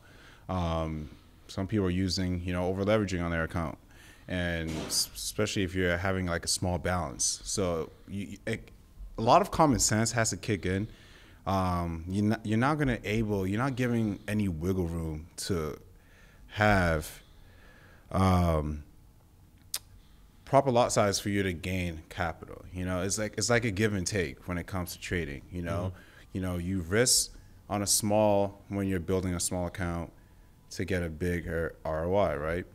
Um, 0.49 1.07
some 1.47 1.67
people 1.67 1.85
are 1.85 1.91
using 2.07 2.41
you 2.43 2.51
know 2.51 2.65
over 2.67 2.83
leveraging 2.83 3.23
on 3.23 3.29
their 3.29 3.43
account, 3.43 3.77
and 4.27 4.71
especially 4.87 5.61
if 5.61 5.75
you're 5.75 5.97
having 5.97 6.25
like 6.25 6.43
a 6.43 6.47
small 6.47 6.79
balance. 6.79 7.39
So 7.43 7.91
you, 8.07 8.37
it, 8.47 8.69
a 9.19 9.21
lot 9.21 9.41
of 9.43 9.51
common 9.51 9.77
sense 9.77 10.11
has 10.13 10.31
to 10.31 10.37
kick 10.37 10.65
in. 10.65 10.87
Um, 11.45 12.05
you're 12.07 12.25
not, 12.25 12.43
you're 12.43 12.57
not 12.57 12.79
gonna 12.79 12.97
able. 13.03 13.45
You're 13.45 13.61
not 13.61 13.75
giving 13.75 14.19
any 14.27 14.47
wiggle 14.47 14.87
room 14.87 15.27
to 15.47 15.79
have. 16.47 17.21
Um, 18.11 18.83
proper 20.45 20.71
lot 20.71 20.91
size 20.91 21.19
for 21.19 21.29
you 21.29 21.41
to 21.43 21.53
gain 21.53 22.01
capital. 22.09 22.63
You 22.73 22.85
know, 22.85 23.03
it's 23.03 23.19
like 23.19 23.35
it's 23.37 23.49
like 23.51 23.65
a 23.65 23.71
give 23.71 23.93
and 23.93 24.07
take 24.07 24.47
when 24.47 24.57
it 24.57 24.65
comes 24.65 24.93
to 24.93 24.99
trading. 24.99 25.43
You 25.51 25.61
know, 25.61 25.93
you 26.31 26.41
know, 26.41 26.57
you 26.57 26.81
risk 26.81 27.31
on 27.69 27.81
a 27.81 27.87
small 27.87 28.61
when 28.69 28.87
you're 28.87 28.99
building 28.99 29.33
a 29.33 29.39
small 29.39 29.67
account 29.67 30.11
to 30.71 30.85
get 30.85 31.03
a 31.03 31.09
bigger 31.09 31.75
ROI, 31.85 32.35
right? 32.37 32.65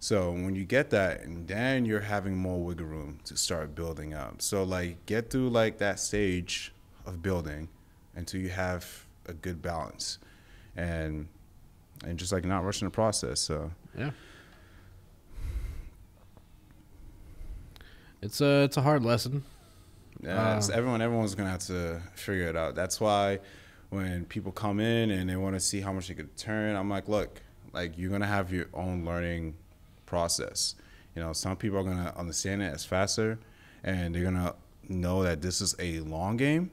So 0.00 0.30
when 0.32 0.54
you 0.54 0.64
get 0.64 0.90
that, 0.90 1.22
and 1.22 1.46
then 1.48 1.84
you're 1.84 2.00
having 2.00 2.36
more 2.36 2.62
wiggle 2.62 2.86
room 2.86 3.20
to 3.24 3.36
start 3.36 3.74
building 3.74 4.12
up. 4.12 4.42
So 4.42 4.62
like 4.64 5.06
get 5.06 5.30
through 5.30 5.50
like 5.50 5.78
that 5.78 5.98
stage 6.00 6.72
of 7.06 7.22
building 7.22 7.68
until 8.14 8.40
you 8.40 8.50
have 8.50 9.06
a 9.26 9.32
good 9.32 9.62
balance, 9.62 10.18
and 10.76 11.28
and 12.04 12.18
just 12.18 12.32
like 12.32 12.44
not 12.44 12.64
rushing 12.64 12.86
the 12.86 12.90
process. 12.92 13.40
So 13.40 13.70
Yeah. 13.96 14.10
It's 18.20 18.40
a 18.40 18.62
it's 18.64 18.76
a 18.76 18.82
hard 18.82 19.04
lesson. 19.04 19.44
Yeah, 20.22 20.56
Um, 20.56 20.62
everyone 20.72 21.02
everyone's 21.02 21.34
gonna 21.34 21.50
have 21.50 21.66
to 21.66 22.00
figure 22.14 22.48
it 22.48 22.56
out. 22.56 22.74
That's 22.74 23.00
why 23.00 23.40
when 23.94 24.24
people 24.26 24.52
come 24.52 24.80
in 24.80 25.10
and 25.10 25.28
they 25.30 25.36
want 25.36 25.54
to 25.54 25.60
see 25.60 25.80
how 25.80 25.92
much 25.92 26.08
they 26.08 26.14
could 26.14 26.36
turn, 26.36 26.76
I'm 26.76 26.90
like, 26.90 27.08
look, 27.08 27.40
like 27.72 27.96
you're 27.96 28.10
gonna 28.10 28.26
have 28.26 28.52
your 28.52 28.66
own 28.74 29.04
learning 29.04 29.54
process. 30.06 30.74
You 31.14 31.22
know, 31.22 31.32
some 31.32 31.56
people 31.56 31.78
are 31.78 31.84
gonna 31.84 32.12
understand 32.16 32.62
it 32.62 32.72
as 32.74 32.84
faster, 32.84 33.38
and 33.82 34.14
they're 34.14 34.24
gonna 34.24 34.54
know 34.88 35.22
that 35.22 35.40
this 35.40 35.60
is 35.60 35.74
a 35.78 36.00
long 36.00 36.36
game, 36.36 36.70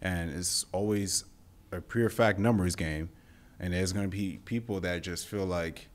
and 0.00 0.30
it's 0.30 0.66
always 0.72 1.24
a 1.72 1.80
pure 1.80 2.10
fact 2.10 2.38
numbers 2.38 2.76
game, 2.76 3.08
and 3.58 3.72
there's 3.72 3.92
going 3.92 4.04
to 4.04 4.14
be 4.14 4.40
people 4.44 4.80
that 4.80 5.02
just 5.02 5.26
feel 5.26 5.46
like 5.46 5.88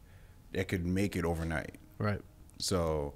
they 0.51 0.63
could 0.63 0.85
make 0.85 1.15
it 1.15 1.25
overnight. 1.25 1.75
Right. 1.99 2.21
So, 2.57 3.13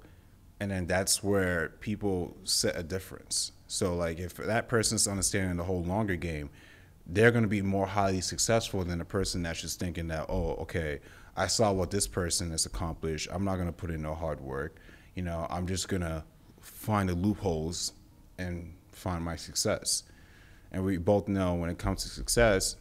and 0.60 0.70
then 0.70 0.86
that's 0.86 1.22
where 1.22 1.70
people 1.80 2.36
set 2.44 2.76
a 2.76 2.82
difference. 2.82 3.52
So, 3.66 3.94
like, 3.94 4.18
if 4.18 4.36
that 4.36 4.68
person's 4.68 5.08
understanding 5.08 5.56
the 5.56 5.64
whole 5.64 5.82
longer 5.82 6.16
game, 6.16 6.50
they're 7.06 7.30
going 7.30 7.42
to 7.42 7.48
be 7.48 7.62
more 7.62 7.86
highly 7.86 8.20
successful 8.20 8.84
than 8.84 9.00
a 9.00 9.04
person 9.04 9.42
that's 9.42 9.60
just 9.60 9.80
thinking 9.80 10.08
that, 10.08 10.26
oh, 10.28 10.54
okay, 10.60 11.00
I 11.36 11.46
saw 11.46 11.72
what 11.72 11.90
this 11.90 12.06
person 12.06 12.50
has 12.50 12.66
accomplished. 12.66 13.28
I'm 13.32 13.44
not 13.44 13.56
going 13.56 13.66
to 13.66 13.72
put 13.72 13.90
in 13.90 14.02
no 14.02 14.14
hard 14.14 14.40
work. 14.40 14.76
You 15.14 15.22
know, 15.22 15.46
I'm 15.50 15.66
just 15.66 15.88
going 15.88 16.02
to 16.02 16.24
find 16.60 17.08
the 17.08 17.14
loopholes 17.14 17.92
and 18.38 18.74
find 18.92 19.24
my 19.24 19.36
success. 19.36 20.04
And 20.70 20.84
we 20.84 20.96
both 20.96 21.28
know 21.28 21.54
when 21.54 21.70
it 21.70 21.78
comes 21.78 22.02
to 22.02 22.08
success, 22.08 22.76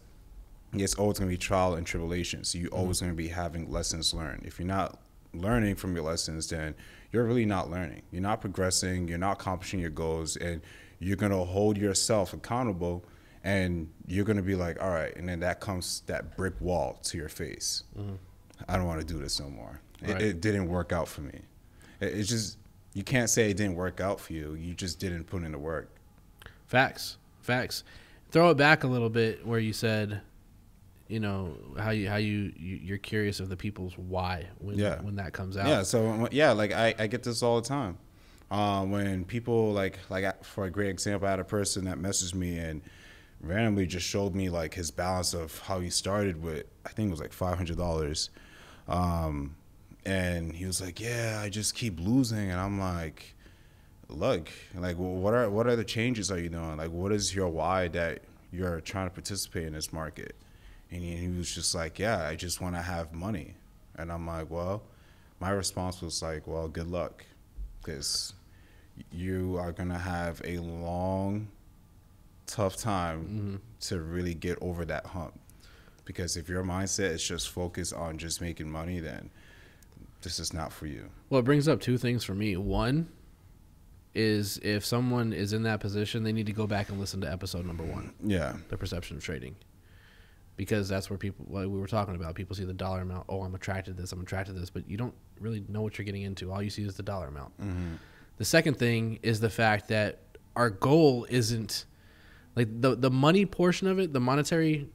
it's 0.73 0.95
always 0.95 1.19
going 1.19 1.29
to 1.29 1.33
be 1.33 1.37
trial 1.37 1.75
and 1.75 1.85
tribulation. 1.85 2.43
So 2.43 2.57
you're 2.57 2.69
mm-hmm. 2.69 2.79
always 2.79 2.99
going 2.99 3.11
to 3.11 3.17
be 3.17 3.27
having 3.27 3.69
lessons 3.69 4.13
learned. 4.13 4.45
If 4.45 4.59
you're 4.59 4.67
not 4.67 4.99
learning 5.33 5.75
from 5.75 5.95
your 5.95 6.05
lessons, 6.05 6.47
then 6.47 6.75
you're 7.11 7.25
really 7.25 7.45
not 7.45 7.69
learning. 7.69 8.03
You're 8.11 8.21
not 8.21 8.41
progressing. 8.41 9.07
You're 9.07 9.17
not 9.17 9.41
accomplishing 9.41 9.79
your 9.79 9.89
goals, 9.89 10.37
and 10.37 10.61
you're 10.99 11.17
going 11.17 11.31
to 11.31 11.39
hold 11.39 11.77
yourself 11.77 12.33
accountable. 12.33 13.03
And 13.43 13.89
you're 14.05 14.25
going 14.25 14.37
to 14.37 14.43
be 14.43 14.55
like, 14.55 14.81
all 14.81 14.91
right. 14.91 15.15
And 15.15 15.27
then 15.27 15.39
that 15.39 15.59
comes 15.59 16.03
that 16.05 16.37
brick 16.37 16.53
wall 16.59 16.99
to 17.03 17.17
your 17.17 17.29
face. 17.29 17.83
I 18.67 18.77
don't 18.77 18.85
want 18.85 18.99
to 19.01 19.05
do 19.05 19.19
this 19.19 19.39
no 19.39 19.49
more. 19.49 19.79
Right. 20.01 20.11
It, 20.11 20.21
it 20.21 20.41
didn't 20.41 20.67
work 20.69 20.91
out 20.91 21.07
for 21.07 21.21
me. 21.21 21.39
It, 21.99 22.05
it's 22.13 22.29
just, 22.29 22.57
you 22.93 23.03
can't 23.03 23.29
say 23.29 23.49
it 23.49 23.57
didn't 23.57 23.75
work 23.75 23.99
out 23.99 24.19
for 24.19 24.33
you. 24.33 24.53
You 24.53 24.73
just 24.75 24.99
didn't 24.99 25.23
put 25.25 25.43
in 25.43 25.51
the 25.53 25.57
work. 25.57 25.89
Facts. 26.67 27.17
Facts. 27.41 27.83
Throw 28.29 28.51
it 28.51 28.57
back 28.57 28.83
a 28.83 28.87
little 28.87 29.09
bit 29.09 29.45
where 29.45 29.59
you 29.59 29.73
said, 29.73 30.21
you 31.07 31.19
know, 31.19 31.57
how 31.77 31.89
you 31.89 32.07
how 32.07 32.15
you, 32.15 32.53
you 32.55 32.77
you're 32.77 32.97
curious 32.97 33.39
of 33.41 33.49
the 33.49 33.57
people's 33.57 33.97
why 33.97 34.45
when 34.59 34.77
Yeah. 34.77 35.01
when 35.01 35.15
that 35.17 35.33
comes 35.33 35.57
out. 35.57 35.67
Yeah. 35.67 35.83
So 35.83 36.29
yeah, 36.31 36.51
like 36.53 36.71
I, 36.71 36.95
I 36.97 37.07
get 37.07 37.23
this 37.23 37.43
all 37.43 37.59
the 37.59 37.67
time. 37.67 37.97
Um, 38.49 38.91
when 38.91 39.25
people 39.25 39.73
like 39.73 39.99
like 40.09 40.43
for 40.45 40.63
a 40.65 40.69
great 40.69 40.89
example, 40.89 41.27
I 41.27 41.31
had 41.31 41.39
a 41.41 41.43
person 41.43 41.83
that 41.85 41.97
messaged 41.97 42.33
me 42.35 42.57
and 42.57 42.81
randomly 43.41 43.85
just 43.85 44.05
showed 44.05 44.35
me 44.35 44.49
like 44.49 44.73
his 44.73 44.91
balance 44.91 45.33
of 45.33 45.57
how 45.59 45.79
he 45.79 45.89
started 45.89 46.41
with 46.41 46.65
I 46.85 46.89
think 46.89 47.07
it 47.07 47.11
was 47.11 47.19
like 47.19 47.33
five 47.33 47.57
hundred 47.57 47.77
dollars, 47.77 48.29
um, 48.87 49.55
and 50.05 50.53
he 50.53 50.65
was 50.65 50.81
like, 50.81 50.99
"Yeah, 50.99 51.39
I 51.43 51.49
just 51.49 51.75
keep 51.75 51.99
losing," 51.99 52.51
and 52.51 52.59
I'm 52.59 52.79
like, 52.79 53.35
"Look, 54.09 54.49
like 54.75 54.97
what 54.97 55.33
are 55.33 55.49
what 55.49 55.67
are 55.67 55.75
the 55.75 55.83
changes 55.83 56.31
are 56.31 56.39
you 56.39 56.49
doing? 56.49 56.77
Like 56.77 56.91
what 56.91 57.11
is 57.11 57.33
your 57.35 57.49
why 57.49 57.87
that 57.89 58.21
you're 58.51 58.81
trying 58.81 59.07
to 59.07 59.13
participate 59.13 59.67
in 59.67 59.73
this 59.73 59.91
market?" 59.93 60.35
And 60.91 61.01
he, 61.01 61.15
he 61.15 61.27
was 61.29 61.53
just 61.53 61.73
like, 61.75 61.99
"Yeah, 61.99 62.27
I 62.27 62.35
just 62.35 62.61
want 62.61 62.75
to 62.75 62.81
have 62.81 63.13
money," 63.13 63.55
and 63.97 64.11
I'm 64.11 64.25
like, 64.27 64.49
"Well." 64.49 64.83
My 65.39 65.49
response 65.49 66.03
was 66.03 66.21
like, 66.21 66.45
"Well, 66.45 66.67
good 66.67 66.85
luck, 66.87 67.25
because 67.81 68.33
you 69.11 69.57
are 69.57 69.71
gonna 69.71 69.97
have 69.97 70.39
a 70.45 70.59
long, 70.59 71.47
tough 72.51 72.75
time 72.75 73.23
mm-hmm. 73.23 73.55
to 73.81 74.01
really 74.01 74.33
get 74.33 74.57
over 74.61 74.85
that 74.85 75.07
hump. 75.07 75.39
Because 76.05 76.35
if 76.35 76.49
your 76.49 76.63
mindset 76.63 77.11
is 77.11 77.23
just 77.25 77.49
focused 77.49 77.93
on 77.93 78.17
just 78.17 78.41
making 78.41 78.69
money, 78.69 78.99
then 78.99 79.29
this 80.21 80.39
is 80.39 80.53
not 80.53 80.73
for 80.73 80.85
you. 80.85 81.09
Well, 81.29 81.39
it 81.39 81.43
brings 81.45 81.67
up 81.67 81.79
two 81.79 81.97
things 81.97 82.23
for 82.23 82.35
me. 82.35 82.57
One 82.57 83.07
is 84.13 84.59
if 84.61 84.85
someone 84.85 85.31
is 85.31 85.53
in 85.53 85.63
that 85.63 85.79
position, 85.79 86.23
they 86.23 86.33
need 86.33 86.47
to 86.47 86.51
go 86.51 86.67
back 86.67 86.89
and 86.89 86.99
listen 86.99 87.21
to 87.21 87.31
episode 87.31 87.65
number 87.65 87.83
one, 87.83 88.13
Yeah, 88.21 88.57
the 88.69 88.77
perception 88.77 89.17
of 89.17 89.23
trading, 89.23 89.55
because 90.57 90.89
that's 90.89 91.09
where 91.09 91.17
people, 91.17 91.45
like 91.49 91.67
we 91.67 91.79
were 91.79 91.87
talking 91.87 92.15
about, 92.15 92.35
people 92.35 92.55
see 92.55 92.65
the 92.65 92.73
dollar 92.73 93.01
amount. 93.01 93.25
Oh, 93.29 93.43
I'm 93.43 93.55
attracted 93.55 93.95
to 93.95 94.01
this. 94.01 94.11
I'm 94.11 94.21
attracted 94.21 94.53
to 94.55 94.59
this, 94.59 94.69
but 94.69 94.89
you 94.89 94.97
don't 94.97 95.13
really 95.39 95.63
know 95.69 95.81
what 95.81 95.97
you're 95.97 96.05
getting 96.05 96.23
into. 96.23 96.51
All 96.51 96.61
you 96.61 96.69
see 96.69 96.83
is 96.83 96.95
the 96.95 97.03
dollar 97.03 97.27
amount. 97.27 97.57
Mm-hmm. 97.61 97.93
The 98.37 98.45
second 98.45 98.77
thing 98.77 99.19
is 99.23 99.39
the 99.39 99.49
fact 99.49 99.87
that 99.89 100.19
our 100.55 100.69
goal 100.69 101.25
isn't 101.29 101.85
like 102.55 102.67
the 102.81 102.95
the 102.95 103.11
money 103.11 103.45
portion 103.45 103.87
of 103.87 103.99
it, 103.99 104.13
the 104.13 104.19
monetary 104.19 104.89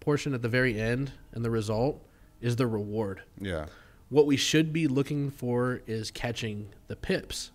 portion 0.00 0.34
at 0.34 0.42
the 0.42 0.48
very 0.48 0.80
end, 0.80 1.12
and 1.32 1.44
the 1.44 1.50
result 1.50 2.02
is 2.40 2.56
the 2.56 2.66
reward. 2.66 3.22
Yeah, 3.40 3.66
what 4.08 4.26
we 4.26 4.36
should 4.36 4.72
be 4.72 4.86
looking 4.86 5.30
for 5.30 5.82
is 5.86 6.10
catching 6.10 6.68
the 6.88 6.96
pips 6.96 7.50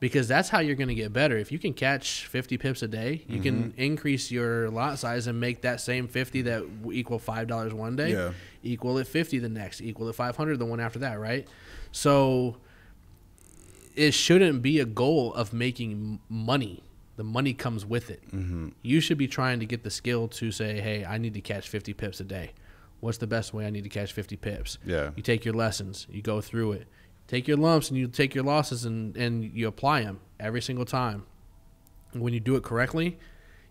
because 0.00 0.26
that's 0.26 0.48
how 0.48 0.58
you're 0.58 0.74
going 0.74 0.88
to 0.88 0.94
get 0.96 1.12
better. 1.12 1.36
If 1.38 1.52
you 1.52 1.60
can 1.60 1.72
catch 1.74 2.26
50 2.26 2.58
pips 2.58 2.82
a 2.82 2.88
day 2.88 3.24
you 3.28 3.40
can 3.40 3.70
Mm-hmm. 3.70 3.80
increase 3.80 4.32
your 4.32 4.68
lot 4.70 4.98
size 4.98 5.28
and 5.28 5.38
make 5.38 5.62
that 5.62 5.80
same 5.80 6.08
50 6.08 6.42
that 6.42 6.64
equal 6.92 7.20
five 7.20 7.46
dollars 7.46 7.72
one 7.72 7.94
day 7.94 8.10
Yeah. 8.12 8.32
equal 8.64 8.98
at 8.98 9.06
50 9.06 9.38
the 9.38 9.48
next 9.48 9.80
equal 9.80 10.08
at 10.08 10.16
500 10.16 10.58
the 10.58 10.64
one 10.66 10.80
after 10.80 10.98
that 10.98 11.20
right? 11.20 11.46
So 11.92 12.56
it 13.94 14.12
shouldn't 14.12 14.62
be 14.62 14.80
a 14.80 14.84
goal 14.86 15.32
of 15.34 15.52
making 15.52 16.18
money 16.28 16.82
the 17.16 17.24
money 17.24 17.52
comes 17.54 17.84
with 17.84 18.10
it 18.10 18.22
Mm-hmm. 18.32 18.68
you 18.82 19.00
should 19.00 19.18
be 19.18 19.28
trying 19.28 19.60
to 19.60 19.66
get 19.66 19.82
the 19.84 19.90
skill 19.90 20.28
to 20.28 20.50
say 20.50 20.80
hey 20.80 21.04
i 21.04 21.18
need 21.18 21.34
to 21.34 21.40
catch 21.40 21.68
50 21.68 21.92
pips 21.94 22.20
a 22.20 22.24
day 22.24 22.52
what's 23.00 23.18
the 23.18 23.26
best 23.26 23.52
way 23.52 23.66
i 23.66 23.70
need 23.70 23.84
to 23.84 23.90
catch 23.90 24.12
50 24.12 24.36
pips 24.36 24.78
yeah, 24.84 25.10
you 25.16 25.22
take 25.22 25.44
your 25.44 25.54
lessons, 25.54 26.06
you 26.10 26.22
go 26.22 26.40
through 26.40 26.72
it. 26.72 26.86
Take 27.28 27.48
your 27.48 27.56
lumps 27.56 27.88
and 27.88 27.98
you 27.98 28.08
take 28.08 28.34
your 28.34 28.44
losses 28.44 28.84
and, 28.84 29.16
and 29.16 29.44
you 29.44 29.66
apply 29.66 30.02
them 30.02 30.20
every 30.38 30.60
single 30.60 30.84
time. 30.84 31.24
When 32.12 32.34
you 32.34 32.40
do 32.40 32.56
it 32.56 32.62
correctly, 32.62 33.18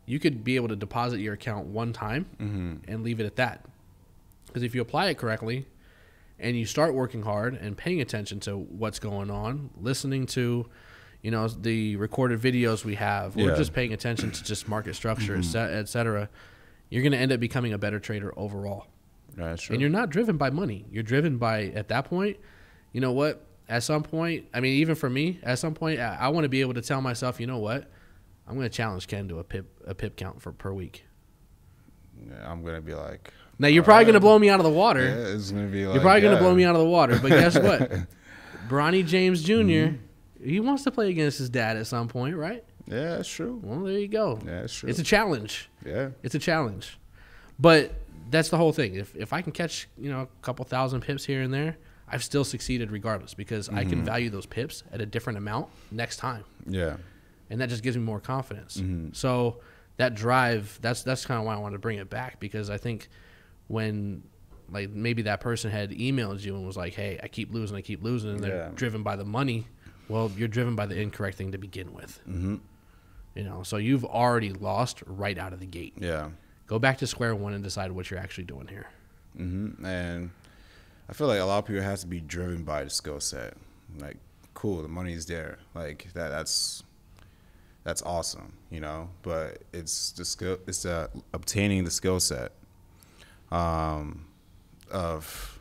you 0.08 0.20
could 0.20 0.44
be 0.44 0.56
able 0.56 0.70
to 0.70 0.76
deposit 0.76 1.20
your 1.20 1.34
account 1.36 1.68
one 1.68 1.94
time 1.94 2.26
and 2.88 3.04
leave 3.04 3.20
it 3.20 3.26
at 3.26 3.36
that. 3.36 3.66
Because 4.48 4.64
if 4.64 4.74
you 4.74 4.82
apply 4.82 5.10
it 5.10 5.18
correctly 5.20 5.68
and 6.40 6.58
you 6.58 6.66
start 6.66 6.94
working 6.96 7.22
hard 7.22 7.54
and 7.54 7.78
paying 7.78 8.02
attention 8.02 8.40
to 8.42 8.58
what's 8.58 8.98
going 9.00 9.30
on, 9.30 9.70
listening 9.80 10.26
to, 10.28 10.68
you 11.22 11.32
know, 11.32 11.48
the 11.48 11.96
recorded 11.98 12.40
videos 12.42 12.84
we 12.84 12.96
have, 12.96 13.38
or 13.38 13.42
Yeah. 13.42 13.56
just 13.56 13.74
paying 13.74 13.94
attention 13.94 14.32
to 14.32 14.44
just 14.44 14.68
market 14.68 14.96
structure, 14.96 15.36
et 15.36 15.44
cet- 15.44 15.72
et 15.72 15.88
cetera, 15.90 16.30
you're 16.90 17.04
going 17.04 17.12
to 17.12 17.18
end 17.18 17.32
up 17.32 17.40
becoming 17.40 17.74
a 17.74 17.78
better 17.78 18.00
trader 18.00 18.34
overall. 18.38 18.88
that's 19.38 19.62
true. 19.64 19.74
And 19.74 19.82
you're 19.82 19.90
not 19.90 20.10
driven 20.10 20.38
by 20.38 20.50
money. 20.50 20.86
You're 20.92 21.04
driven 21.04 21.38
by 21.38 21.66
at 21.68 21.88
that 21.90 22.06
point, 22.06 22.38
you 22.92 23.00
know 23.02 23.12
what? 23.14 23.46
At 23.70 23.84
some 23.84 24.04
point, 24.04 24.48
I 24.54 24.60
mean, 24.60 24.74
even 24.82 24.96
for 24.96 25.10
me, 25.10 25.40
at 25.44 25.58
some 25.60 25.74
point, 25.74 26.00
I, 26.02 26.18
I 26.22 26.28
want 26.30 26.44
to 26.44 26.50
be 26.50 26.60
able 26.60 26.74
to 26.74 26.82
tell 26.82 27.00
myself, 27.02 27.40
you 27.40 27.48
know 27.48 27.60
what? 27.60 27.90
I'm 28.48 28.56
going 28.56 28.68
to 28.70 28.76
challenge 28.76 29.08
Ken 29.08 29.30
to 29.30 29.40
a 29.40 29.44
pip 29.46 29.68
a 29.88 29.96
pip 29.96 30.18
count 30.18 30.42
for 30.42 30.52
per 30.52 30.74
week. 30.74 31.06
Yeah, 32.28 32.52
I'm 32.52 32.64
gonna 32.66 32.82
be 32.82 32.94
like, 32.94 33.32
Now 33.58 33.68
you're 33.70 33.84
probably 33.84 34.04
going 34.06 34.16
to 34.16 34.20
blow 34.20 34.38
me 34.38 34.50
out 34.50 34.60
of 34.60 34.66
the 34.66 34.70
water. 34.72 35.04
yeah, 35.06 35.36
it's 35.36 35.52
gonna 35.52 35.68
be 35.68 35.86
like, 35.86 35.94
you're 35.96 36.02
probably 36.04 36.22
going 36.22 36.36
to 36.36 36.42
blow 36.42 36.54
me 36.54 36.66
out 36.66 36.76
of 36.76 36.82
the 36.82 36.90
water. 36.90 37.18
But 37.22 37.30
guess 37.30 37.58
what? 37.58 37.92
Bronny 38.68 39.06
James 39.06 39.42
junior 39.44 39.88
Mm-hmm. 39.90 40.06
He 40.44 40.60
wants 40.60 40.84
to 40.84 40.92
play 40.92 41.10
against 41.10 41.38
his 41.38 41.50
dad 41.50 41.78
at 41.78 41.88
some 41.88 42.08
point, 42.08 42.36
right? 42.36 42.64
Yeah, 42.88 43.18
that's 43.18 43.30
true. 43.30 43.60
Well, 43.64 43.82
there 43.82 44.00
you 44.00 44.08
go. 44.08 44.40
Yeah, 44.46 44.62
that's 44.62 44.74
true. 44.74 44.90
It's 44.90 45.00
a 45.00 45.04
challenge. 45.04 45.70
yeah, 45.86 46.10
It's 46.24 46.36
a 46.36 46.40
challenge. 46.40 46.98
But 47.60 47.94
that's 48.30 48.50
the 48.50 48.58
whole 48.58 48.74
thing. 48.74 48.96
If 48.96 49.16
if 49.16 49.34
I 49.34 49.42
can 49.42 49.52
catch, 49.52 49.88
you 49.98 50.10
know, 50.10 50.22
a 50.22 50.28
couple 50.42 50.66
thousand 50.66 51.02
pips 51.02 51.26
here 51.26 51.42
and 51.42 51.54
there, 51.54 51.78
I've 52.08 52.24
still 52.24 52.44
succeeded 52.44 52.92
regardless 52.92 53.34
because 53.34 53.70
I 53.70 53.84
can 53.84 53.98
mm-hmm. 54.00 54.06
value 54.06 54.30
those 54.30 54.46
pips 54.46 54.84
at 54.92 55.00
a 55.00 55.06
different 55.06 55.38
amount 55.38 55.68
next 55.92 56.18
time. 56.18 56.44
yeah, 56.68 56.98
And 57.50 57.62
that 57.62 57.70
just 57.70 57.84
gives 57.84 57.96
me 57.96 58.04
more 58.04 58.20
confidence. 58.20 58.78
Mm-hmm. 58.78 59.14
So 59.14 59.60
that 59.98 60.16
drive, 60.16 60.78
that's 60.82 61.04
that's 61.04 61.26
kind 61.26 61.40
of 61.40 61.46
why 61.46 61.56
I 61.56 61.58
wanted 61.58 61.76
to 61.76 61.80
bring 61.80 62.00
it 62.00 62.10
back 62.10 62.40
because 62.40 62.70
I 62.70 62.78
think 62.78 63.08
when 63.68 64.24
like 64.72 64.90
maybe 64.90 65.24
that 65.24 65.40
person 65.40 65.72
had 65.72 65.92
emailed 65.92 66.42
you 66.42 66.56
and 66.56 66.66
was 66.66 66.78
like, 66.78 66.94
"Hey, 66.94 67.20
I 67.22 67.28
keep 67.28 67.54
losing, 67.54 67.78
I 67.78 67.82
keep 67.82 68.04
losing," 68.04 68.32
and 68.32 68.40
they're 68.40 68.56
Yeah. 68.56 68.72
driven 68.74 69.04
by 69.04 69.16
the 69.16 69.26
money. 69.26 69.68
Well, 70.12 70.32
you're 70.36 70.48
driven 70.50 70.76
by 70.76 70.86
the 70.88 71.00
incorrect 71.00 71.38
thing 71.38 71.52
to 71.54 71.58
begin 71.58 71.94
with. 71.94 72.20
hmm 72.26 72.56
You 73.36 73.44
know, 73.44 73.64
so 73.64 73.78
you've 73.78 74.04
already 74.06 74.52
lost 74.52 75.02
right 75.06 75.38
out 75.38 75.54
of 75.54 75.60
the 75.60 75.66
gate. 75.66 75.94
yeah. 75.98 76.30
Go 76.68 76.80
back 76.80 76.98
to 77.00 77.08
square 77.08 77.36
one 77.36 77.54
and 77.54 77.64
decide 77.64 77.92
what 77.92 78.10
you're 78.10 78.20
actually 78.20 78.46
doing 78.46 78.68
here. 78.68 78.88
hmm 79.36 79.84
And 79.86 80.32
I 81.10 81.14
feel 81.14 81.28
like 81.28 81.40
a 81.40 81.46
lot 81.46 81.60
of 81.60 81.66
people 81.66 81.82
have 81.82 82.00
to 82.00 82.08
be 82.08 82.20
driven 82.22 82.64
by 82.64 82.84
the 82.86 82.90
skill 82.90 83.20
set. 83.20 83.56
Like, 84.00 84.18
cool, 84.54 84.82
the 84.82 84.88
money's 84.88 85.26
there. 85.26 85.60
Like 85.76 86.08
that. 86.14 86.30
That's 86.30 86.84
that's 87.84 88.02
awesome, 88.04 88.54
you 88.70 88.80
know. 88.80 89.10
But 89.22 89.64
it's 89.74 90.12
the 90.12 90.24
skill. 90.24 90.60
It's 90.68 90.86
uh, 90.86 91.08
obtaining 91.34 91.84
the 91.84 91.92
skill 91.92 92.20
set 92.22 92.52
um, 93.52 94.26
of 94.92 95.60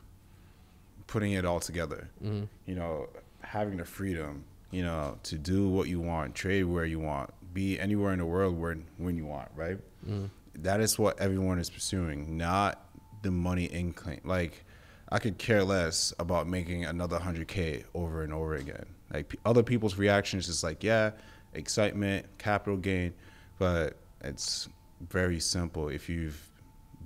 putting 1.09 1.33
it 1.33 1.45
all 1.45 1.61
together. 1.61 2.09
Mhm. 2.25 2.47
You 2.66 2.75
know, 2.76 3.09
having 3.50 3.78
the 3.78 3.85
freedom. 3.85 4.45
You 4.71 4.85
know, 4.85 5.19
to 5.25 5.37
do 5.37 5.69
what 5.69 5.88
you 5.88 5.99
want, 5.99 6.37
trade 6.37 6.62
where 6.62 6.85
you 6.85 7.00
want, 7.00 7.30
be 7.52 7.80
anywhere 7.80 8.12
in 8.12 8.21
the 8.21 8.25
world 8.25 8.57
where 8.57 8.76
when 8.99 9.16
you 9.16 9.26
want. 9.26 9.49
Right 9.57 9.78
mm-hmm. 10.07 10.26
that 10.54 10.80
is 10.80 10.99
what 10.99 11.19
everyone 11.21 11.59
is 11.59 11.71
pursuing, 11.71 12.37
not 12.37 12.85
the 13.23 13.30
money 13.30 13.64
income. 13.64 14.19
Like, 14.25 14.64
I 15.11 15.19
could 15.19 15.38
care 15.38 15.64
less 15.64 16.14
about 16.19 16.47
making 16.47 16.85
another 16.85 17.19
100K 17.19 17.85
over 17.95 18.23
and 18.23 18.33
over 18.33 18.54
again. 18.54 18.87
Like, 19.12 19.28
p- 19.28 19.38
other 19.45 19.62
people's 19.62 19.97
reactions 19.97 20.49
is 20.49 20.62
like, 20.62 20.85
yeah, 20.85 21.11
excitement, 21.54 22.26
capital 22.38 22.76
gain, 22.76 23.12
but 23.59 23.97
it's 24.23 24.69
very 25.09 25.40
simple. 25.40 25.88
If 25.88 26.09
you've 26.09 26.40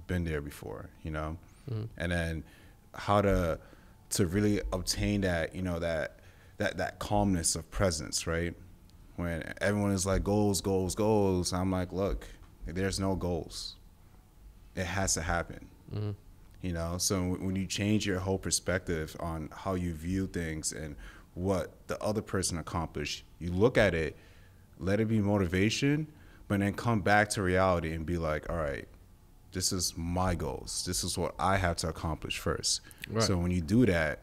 been 0.06 0.24
there 0.24 0.42
before, 0.42 0.90
you 1.02 1.10
know, 1.10 1.38
mm-hmm. 1.70 1.84
and 1.96 2.12
then 2.12 2.44
how 2.94 3.22
to 3.22 3.58
to 4.10 4.26
really 4.26 4.60
obtain 4.72 5.22
that, 5.22 5.54
you 5.56 5.62
know, 5.62 5.78
that 5.80 6.20
that 6.58 6.76
that 6.78 6.98
calmness 6.98 7.56
of 7.56 7.70
presence, 7.70 8.26
right? 8.26 8.54
When 9.16 9.54
everyone 9.60 9.92
is 9.92 10.06
like 10.06 10.24
goals, 10.24 10.60
goals, 10.60 10.94
goals, 10.94 11.52
I'm 11.52 11.70
like, 11.70 11.92
look, 11.92 12.26
there's 12.66 12.98
no 12.98 13.14
goals. 13.14 13.76
It 14.74 14.86
has 14.86 15.14
to 15.14 15.22
happen. 15.22 15.66
Mm-hmm. 15.94 16.10
You 16.62 16.72
know, 16.72 16.96
so 16.98 17.22
when 17.22 17.56
you 17.56 17.66
change 17.66 18.06
your 18.06 18.18
whole 18.18 18.38
perspective 18.38 19.14
on 19.20 19.50
how 19.52 19.74
you 19.74 19.92
view 19.92 20.26
things 20.26 20.72
and 20.72 20.96
what 21.34 21.72
the 21.88 22.02
other 22.02 22.22
person 22.22 22.58
accomplished, 22.58 23.24
you 23.38 23.52
look 23.52 23.76
at 23.76 23.94
it, 23.94 24.16
let 24.78 24.98
it 24.98 25.06
be 25.06 25.20
motivation, 25.20 26.06
but 26.48 26.60
then 26.60 26.72
come 26.72 27.00
back 27.00 27.28
to 27.30 27.42
reality 27.42 27.92
and 27.92 28.06
be 28.06 28.16
like, 28.16 28.48
all 28.48 28.56
right, 28.56 28.88
this 29.52 29.72
is 29.72 29.94
my 29.96 30.34
goals. 30.34 30.84
This 30.86 31.04
is 31.04 31.16
what 31.16 31.34
I 31.38 31.56
have 31.58 31.76
to 31.76 31.88
accomplish 31.88 32.38
first. 32.38 32.80
Right. 33.08 33.22
So 33.22 33.36
when 33.36 33.50
you 33.50 33.60
do 33.60 33.86
that, 33.86 34.22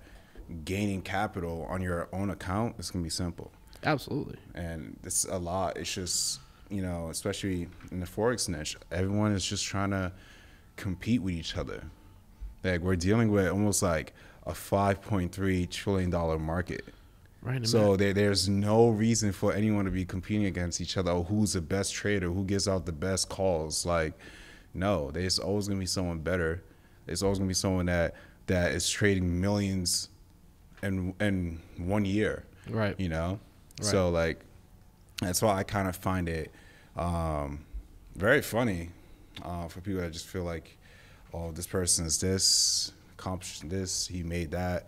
gaining 0.66 1.02
capital 1.02 1.66
on 1.70 1.82
your 1.82 2.10
own 2.14 2.30
account, 2.30 2.76
is 2.80 2.92
gonna 2.92 3.04
be 3.04 3.10
simple. 3.10 3.52
Absolutely. 3.84 4.38
And 4.54 4.98
it's 5.04 5.26
a 5.26 5.38
lot. 5.38 5.78
It's 5.78 5.94
just, 5.94 6.40
you 6.70 6.82
know, 6.82 7.10
especially 7.10 7.68
in 7.92 8.00
the 8.00 8.06
Forex 8.06 8.48
niche, 8.48 8.78
everyone 8.92 9.32
is 9.32 9.46
just 9.46 9.66
trying 9.66 9.92
to 9.92 10.12
compete 10.76 11.22
with 11.22 11.34
each 11.34 11.58
other. 11.58 11.84
Like 12.64 12.82
we're 12.82 12.96
dealing 12.96 13.32
with 13.32 13.48
almost 13.50 13.82
like 13.82 14.14
a 14.46 14.54
five 14.54 15.02
point 15.02 15.32
three 15.32 15.66
trillion 15.66 16.10
dollar 16.10 16.38
market. 16.38 16.86
Right. 17.42 17.66
So 17.68 17.96
there, 17.96 18.14
there's 18.14 18.48
no 18.48 18.90
reason 18.90 19.32
for 19.32 19.52
anyone 19.52 19.86
to 19.86 19.92
be 19.92 20.06
competing 20.06 20.46
against 20.46 20.80
each 20.80 20.96
other. 20.96 21.12
Oh, 21.12 21.24
who's 21.24 21.54
the 21.54 21.62
best 21.62 21.94
trader? 21.94 22.30
Who 22.30 22.44
gives 22.46 22.68
out 22.68 22.86
the 22.86 22.92
best 22.92 23.30
calls? 23.30 23.84
Like, 23.84 24.14
no, 24.76 25.10
there's 25.10 25.40
always 25.40 25.68
gonna 25.68 25.80
be 25.80 25.88
someone 25.88 26.20
better. 26.20 26.64
There's 27.08 27.24
always 27.24 27.40
gonna 27.40 27.48
be 27.48 27.56
someone 27.56 27.88
that 27.88 28.14
that 28.46 28.74
is 28.74 28.88
trading 28.88 29.42
millions 29.42 30.10
in 30.84 31.14
in 31.20 31.60
one 31.78 32.06
year. 32.06 32.46
Right. 32.70 33.00
You 33.00 33.10
know. 33.10 33.40
Right. 33.80 33.90
So 33.90 34.10
like, 34.10 34.40
that's 35.22 35.42
why 35.42 35.58
I 35.58 35.64
kind 35.64 35.88
of 35.88 35.96
find 35.96 36.30
it 36.30 36.52
um, 36.96 37.66
very 38.16 38.42
funny 38.42 38.90
uh, 39.44 39.68
for 39.68 39.82
people 39.82 40.02
that 40.02 40.12
just 40.12 40.28
feel 40.28 40.44
like, 40.44 40.78
oh, 41.34 41.52
this 41.52 41.68
person 41.68 42.06
is 42.06 42.20
this, 42.20 42.92
accomplished 43.14 43.68
this, 43.70 44.08
he 44.08 44.24
made 44.24 44.52
that. 44.52 44.88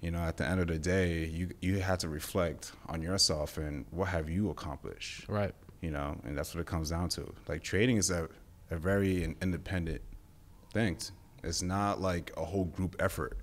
You 0.00 0.10
know, 0.10 0.18
at 0.18 0.36
the 0.36 0.44
end 0.44 0.60
of 0.60 0.66
the 0.66 0.78
day, 0.78 1.26
you 1.26 1.50
you 1.60 1.78
have 1.78 1.98
to 1.98 2.08
reflect 2.08 2.72
on 2.88 3.02
yourself 3.02 3.56
and 3.56 3.84
what 3.90 4.08
have 4.08 4.28
you 4.28 4.50
accomplished. 4.50 5.28
right. 5.28 5.54
You 5.80 5.90
know, 5.90 6.16
and 6.24 6.38
that's 6.38 6.54
what 6.54 6.60
it 6.60 6.66
comes 6.66 6.90
down 6.90 7.08
to. 7.10 7.32
Like 7.48 7.62
trading 7.62 7.96
is 7.96 8.10
a 8.10 8.28
a 8.70 8.76
very 8.76 9.24
independent 9.40 10.00
thing. 10.72 10.96
It's 11.44 11.62
not 11.62 12.00
like 12.00 12.32
a 12.36 12.44
whole 12.44 12.64
group 12.66 12.96
effort, 13.00 13.36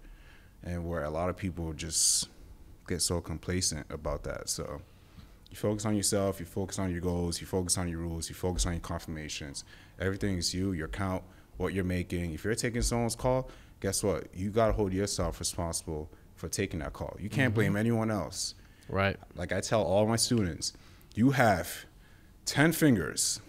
and 0.63 0.87
where 0.87 1.03
a 1.03 1.09
lot 1.09 1.29
of 1.29 1.37
people 1.37 1.73
just 1.73 2.29
get 2.87 3.01
so 3.01 3.21
complacent 3.21 3.85
about 3.89 4.23
that. 4.23 4.49
So 4.49 4.81
you 5.49 5.57
focus 5.57 5.85
on 5.85 5.95
yourself, 5.95 6.39
you 6.39 6.45
focus 6.45 6.79
on 6.79 6.91
your 6.91 7.01
goals, 7.01 7.41
you 7.41 7.47
focus 7.47 7.77
on 7.77 7.87
your 7.87 7.99
rules, 7.99 8.29
you 8.29 8.35
focus 8.35 8.65
on 8.65 8.73
your 8.73 8.81
confirmations. 8.81 9.63
Everything 9.99 10.37
is 10.37 10.53
you, 10.53 10.73
your 10.73 10.87
count, 10.87 11.23
what 11.57 11.73
you're 11.73 11.83
making. 11.83 12.33
If 12.33 12.43
you're 12.43 12.55
taking 12.55 12.81
someone's 12.81 13.15
call, 13.15 13.49
guess 13.79 14.03
what? 14.03 14.27
You 14.33 14.49
got 14.49 14.67
to 14.67 14.73
hold 14.73 14.93
yourself 14.93 15.39
responsible 15.39 16.09
for 16.35 16.49
taking 16.49 16.79
that 16.79 16.93
call. 16.93 17.15
You 17.19 17.29
can't 17.29 17.49
mm-hmm. 17.49 17.55
blame 17.55 17.75
anyone 17.75 18.11
else. 18.11 18.55
Right. 18.87 19.17
Like 19.35 19.51
I 19.51 19.61
tell 19.61 19.83
all 19.83 20.07
my 20.07 20.15
students, 20.15 20.73
you 21.15 21.31
have 21.31 21.85
10 22.45 22.71
fingers. 22.71 23.41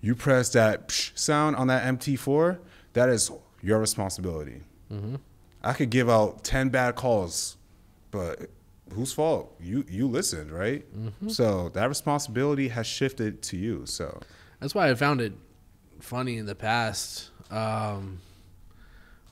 You 0.00 0.14
press 0.14 0.50
that 0.50 0.88
psh 0.88 1.16
sound 1.18 1.56
on 1.56 1.66
that 1.66 1.82
MT4, 1.82 2.58
that 2.92 3.08
is 3.08 3.30
your 3.62 3.78
responsibility. 3.78 4.62
Mm-hmm. 4.92 5.16
I 5.62 5.72
could 5.72 5.90
give 5.90 6.08
out 6.08 6.44
10 6.44 6.68
bad 6.68 6.94
calls, 6.94 7.56
but 8.10 8.48
whose 8.94 9.12
fault? 9.12 9.54
You 9.60 9.84
you 9.88 10.06
listened, 10.08 10.50
right? 10.52 10.84
So 11.28 11.68
that 11.70 11.88
responsibility 11.88 12.68
has 12.68 12.86
shifted 12.86 13.42
to 13.42 13.56
you. 13.56 13.84
So 13.86 14.20
That's 14.60 14.74
why 14.74 14.90
I 14.90 14.94
found 14.94 15.20
it 15.20 15.32
funny 16.00 16.36
in 16.38 16.46
the 16.46 16.54
past. 16.54 17.30
Um, 17.50 18.20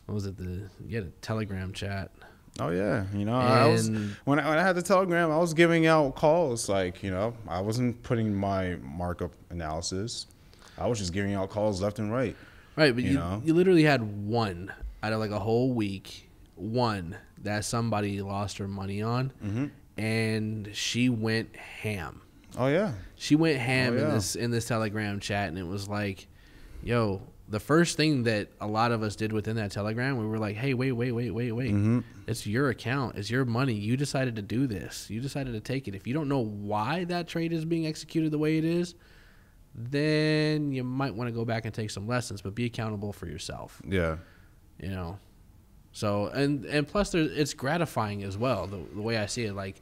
what 0.07 0.15
was 0.15 0.27
it? 0.27 0.37
The 0.37 0.69
you 0.87 0.97
had 0.97 1.07
a 1.07 1.11
Telegram 1.23 1.73
chat. 1.73 2.11
Oh 2.59 2.71
yeah, 2.71 3.05
you 3.13 3.25
know, 3.27 3.35
I 3.37 3.67
was 3.67 3.89
when 4.25 4.39
I, 4.39 4.49
when 4.49 4.59
I 4.59 4.63
had 4.63 4.77
the 4.77 4.83
telegram, 4.83 5.31
I 5.31 5.37
was 5.37 5.53
giving 5.53 5.87
out 5.87 6.15
calls. 6.15 6.69
Like 6.71 7.03
you 7.03 7.11
know, 7.11 7.35
I 7.47 7.61
wasn't 7.61 8.03
putting 8.03 8.35
my 8.35 8.77
markup 8.77 9.33
analysis. 9.51 10.27
I 10.79 10.87
was 10.87 10.99
just 10.99 11.13
giving 11.13 11.35
out 11.35 11.51
calls 11.51 11.83
left 11.83 11.99
and 11.99 12.11
right. 12.13 12.35
Right, 12.77 12.95
but 12.95 13.05
You 13.05 13.11
you, 13.11 13.17
know? 13.19 13.43
you 13.45 13.55
literally 13.55 13.83
had 13.85 14.27
one 14.27 14.73
out 15.03 15.13
of 15.13 15.21
like 15.21 15.31
a 15.31 15.39
whole 15.39 15.73
week, 15.73 16.26
one 16.57 17.17
that 17.43 17.65
somebody 17.65 18.21
lost 18.23 18.59
her 18.59 18.67
money 18.69 19.03
on, 19.03 19.33
Mm-hmm. 19.45 19.67
and 19.99 20.71
she 20.75 21.09
went 21.09 21.55
ham. 21.57 22.23
Oh 22.59 22.69
yeah, 22.69 22.93
She 23.17 23.37
went 23.37 23.59
ham 23.59 23.95
Oh, 23.95 23.99
in 24.05 24.11
this 24.15 24.35
in 24.37 24.51
this 24.51 24.67
Telegram 24.67 25.21
chat, 25.21 25.49
and 25.49 25.59
it 25.59 25.67
was 25.67 25.89
like, 25.89 26.27
"Yo." 26.83 27.23
The 27.49 27.61
first 27.61 27.97
thing 27.97 28.25
that 28.25 28.49
a 28.61 28.67
lot 28.67 28.91
of 28.91 29.05
us 29.05 29.15
did 29.15 29.33
within 29.33 29.55
that 29.55 29.71
Telegram, 29.71 30.19
we 30.19 30.27
were 30.27 30.39
like, 30.39 30.57
"Hey, 30.57 30.75
wait, 30.75 30.91
wait, 30.91 31.13
wait, 31.13 31.31
wait, 31.31 31.53
wait! 31.53 31.71
Mm-hmm. 31.71 32.01
It's 32.27 32.45
your 32.45 32.71
account. 32.71 33.15
It's 33.17 33.31
your 33.31 33.45
money. 33.45 33.73
You 33.75 33.97
decided 33.97 34.35
to 34.35 34.43
do 34.43 34.67
this. 34.67 35.09
You 35.11 35.21
decided 35.21 35.53
to 35.53 35.61
take 35.61 35.87
it. 35.87 35.95
If 35.95 36.09
you 36.09 36.15
don't 36.15 36.29
know 36.29 36.41
why 36.41 37.05
that 37.05 37.29
trade 37.29 37.53
is 37.53 37.65
being 37.65 37.87
executed 37.87 38.33
the 38.33 38.39
way 38.39 38.59
it 38.59 38.65
is, 38.65 38.97
then 39.75 40.73
you 40.73 40.83
might 40.83 41.15
want 41.15 41.29
to 41.29 41.33
go 41.33 41.45
back 41.45 41.65
and 41.67 41.75
take 41.75 41.91
some 41.91 42.07
lessons, 42.09 42.43
but 42.43 42.55
be 42.55 42.65
accountable 42.65 43.13
for 43.13 43.27
yourself. 43.27 43.81
yeah, 43.89 44.17
You 44.81 44.89
know. 44.89 45.19
So 45.97 46.27
and 46.27 46.67
and 46.67 46.87
plus, 46.87 47.09
there, 47.13 47.23
it's 47.23 47.55
gratifying 47.55 48.23
as 48.23 48.37
well. 48.37 48.67
The, 48.67 48.77
the 48.95 49.01
way 49.01 49.17
I 49.17 49.25
see 49.25 49.45
it, 49.47 49.55
like 49.55 49.81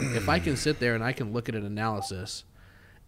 if 0.00 0.28
I 0.28 0.40
can 0.40 0.56
sit 0.56 0.80
there 0.80 0.96
and 0.96 1.04
I 1.04 1.12
can 1.12 1.32
look 1.32 1.48
at 1.48 1.54
an 1.54 1.64
analysis, 1.64 2.42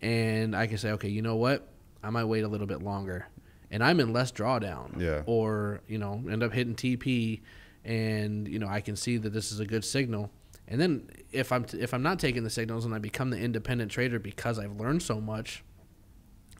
and 0.00 0.54
I 0.54 0.68
can 0.68 0.78
say, 0.78 0.92
okay, 0.92 1.08
you 1.08 1.20
know 1.20 1.34
what, 1.34 1.66
I 2.00 2.10
might 2.10 2.26
wait 2.26 2.44
a 2.44 2.48
little 2.48 2.68
bit 2.68 2.80
longer, 2.80 3.26
and 3.72 3.82
I'm 3.82 3.98
in 3.98 4.12
less 4.12 4.30
drawdown, 4.30 5.00
Yeah. 5.00 5.22
or 5.26 5.80
you 5.88 5.98
know, 5.98 6.22
end 6.30 6.44
up 6.44 6.52
hitting 6.52 6.76
TP, 6.76 7.40
and 7.84 8.46
you 8.46 8.60
know, 8.60 8.68
I 8.68 8.80
can 8.80 8.94
see 8.94 9.16
that 9.16 9.30
this 9.32 9.50
is 9.50 9.58
a 9.58 9.66
good 9.66 9.84
signal. 9.84 10.30
And 10.68 10.80
then 10.80 11.10
if 11.32 11.50
I'm 11.50 11.66
if 11.72 11.92
I'm 11.92 12.04
not 12.04 12.20
taking 12.20 12.44
the 12.44 12.50
signals 12.50 12.84
and 12.84 12.94
I 12.94 12.98
become 13.00 13.30
the 13.30 13.38
independent 13.38 13.90
trader 13.90 14.20
because 14.20 14.60
I've 14.60 14.78
learned 14.78 15.02
so 15.02 15.20
much, 15.20 15.64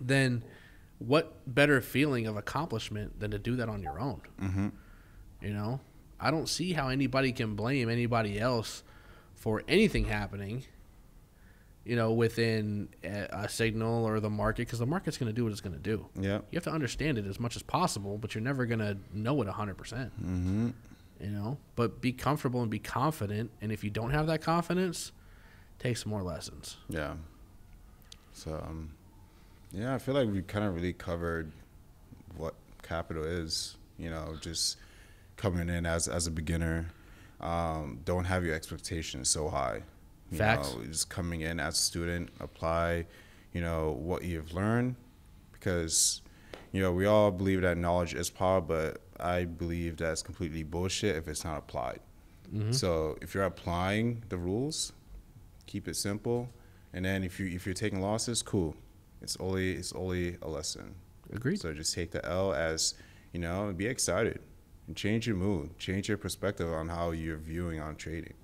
then 0.01 0.43
what 0.99 1.37
better 1.47 1.81
feeling 1.81 2.27
of 2.27 2.37
accomplishment 2.37 3.21
than 3.21 3.31
to 3.31 3.39
do 3.39 3.55
that 3.55 3.69
on 3.69 3.81
your 3.81 4.01
own? 4.01 4.23
mm-hmm. 4.43 4.69
You 5.45 5.53
know, 5.53 5.81
I 6.19 6.31
don't 6.31 6.49
see 6.49 6.73
how 6.73 6.89
anybody 6.89 7.33
can 7.33 7.55
blame 7.55 7.89
anybody 7.91 8.41
else 8.41 8.83
for 9.35 9.63
anything 9.69 10.07
happening. 10.07 10.65
You 11.85 11.97
know, 11.97 12.13
within 12.15 12.89
a, 13.05 13.29
a 13.31 13.49
signal 13.49 14.07
or 14.07 14.19
the 14.19 14.31
market, 14.31 14.63
because 14.67 14.79
the 14.79 14.87
market's 14.87 15.19
going 15.19 15.27
to 15.29 15.35
do 15.35 15.45
what 15.45 15.53
it's 15.53 15.61
going 15.61 15.75
to 15.77 15.83
do. 15.83 16.07
yeah, 16.19 16.39
You 16.51 16.57
have 16.57 16.65
to 16.65 16.73
understand 16.73 17.19
it 17.19 17.27
as 17.27 17.39
much 17.39 17.57
as 17.57 17.63
possible, 17.63 18.17
but 18.17 18.35
you're 18.35 18.43
never 18.43 18.65
going 18.65 18.79
to 18.79 18.97
know 19.13 19.43
it 19.43 19.49
100%. 19.49 19.77
mm-hmm. 19.77 20.71
You 21.21 21.31
know, 21.31 21.59
but 21.77 22.01
be 22.01 22.11
comfortable 22.13 22.63
and 22.63 22.71
be 22.71 22.79
confident. 22.79 23.51
And 23.61 23.71
if 23.71 23.85
you 23.85 23.91
don't 23.91 24.11
have 24.13 24.27
that 24.29 24.41
confidence, 24.41 25.13
take 25.79 25.97
some 25.99 26.09
more 26.11 26.23
lessons. 26.23 26.77
yeah. 26.89 27.15
So 28.33 28.55
um, 28.55 28.91
yeah, 29.73 29.95
I 29.95 29.99
feel 29.99 30.15
like 30.15 30.29
we 30.29 30.43
kind 30.43 30.65
of 30.65 30.75
really 30.75 30.93
covered 30.93 31.53
what 32.37 32.55
capital 32.83 33.23
is. 33.25 33.77
You 33.99 34.11
know, 34.11 34.35
just 34.41 34.77
coming 35.37 35.69
in 35.69 35.87
as 35.87 36.09
as 36.09 36.27
a 36.27 36.31
beginner. 36.31 36.87
Um, 37.41 38.01
don't 38.05 38.25
have 38.25 38.45
your 38.45 38.55
expectations 38.55 39.29
so 39.29 39.49
high. 39.49 39.83
You 40.31 40.39
Facts. 40.39 40.75
Know, 40.75 40.85
just 40.85 41.11
coming 41.11 41.43
in 41.43 41.61
as 41.61 41.75
a 41.75 41.83
student, 41.83 42.31
apply, 42.41 43.07
you 43.53 43.61
know, 43.61 43.93
what 43.93 44.25
you've 44.25 44.55
learned, 44.55 44.97
because, 45.53 46.23
you 46.73 46.81
know, 46.81 46.93
we 46.93 47.05
all 47.07 47.31
believe 47.31 47.61
that 47.61 47.77
knowledge 47.77 48.15
is 48.15 48.31
power, 48.31 48.61
but 48.61 49.03
I 49.21 49.45
believe 49.45 49.99
that's 49.99 50.23
completely 50.23 50.63
bullshit 50.63 51.17
if 51.17 51.29
it's 51.29 51.45
not 51.45 51.59
applied. 51.59 52.01
So 52.71 53.19
if 53.21 53.35
you're 53.35 53.45
applying 53.45 54.23
the 54.29 54.37
rules, 54.37 54.93
keep 55.67 55.89
it 55.89 55.97
simple, 55.97 56.49
and 56.93 57.05
then 57.05 57.25
if 57.25 57.41
you 57.41 57.47
if 57.47 57.67
you're 57.67 57.75
taking 57.75 58.01
losses, 58.01 58.43
cool. 58.43 58.77
It's 59.23 59.37
only 59.41 59.73
it's 59.73 59.93
only 59.93 60.37
a 60.41 60.49
lesson. 60.49 60.95
Agreed. 61.33 61.61
So 61.61 61.73
just 61.73 61.95
take 61.95 62.13
the 62.13 62.25
L 62.25 62.55
as, 62.55 62.95
you 63.33 63.41
know, 63.41 63.69
and 63.69 63.77
be 63.77 63.87
excited 63.87 64.41
and 64.87 64.97
change 64.97 65.27
your 65.27 65.37
mood, 65.37 65.79
change 65.79 66.09
your 66.09 66.19
perspective 66.19 66.73
on 66.73 66.89
how 66.89 67.11
you're 67.13 67.39
viewing 67.39 67.81
on 67.81 67.97
trading. 67.97 68.35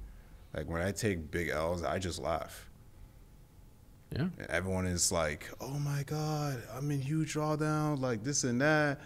Like 0.54 0.68
when 0.68 0.82
I 0.82 0.90
take 0.92 1.30
big 1.30 1.48
L's, 1.48 1.82
I 1.84 1.98
just 1.98 2.18
laugh. 2.20 2.66
Yeah. 4.12 4.28
And 4.38 4.46
everyone 4.48 4.86
is 4.86 5.12
like, 5.12 5.48
"Oh 5.60 5.78
my 5.78 6.02
god, 6.04 6.62
I'm 6.74 6.90
in 6.90 7.00
huge 7.00 7.34
drawdown, 7.34 8.00
like 8.00 8.24
this 8.24 8.42
and 8.42 8.60
that," 8.60 9.00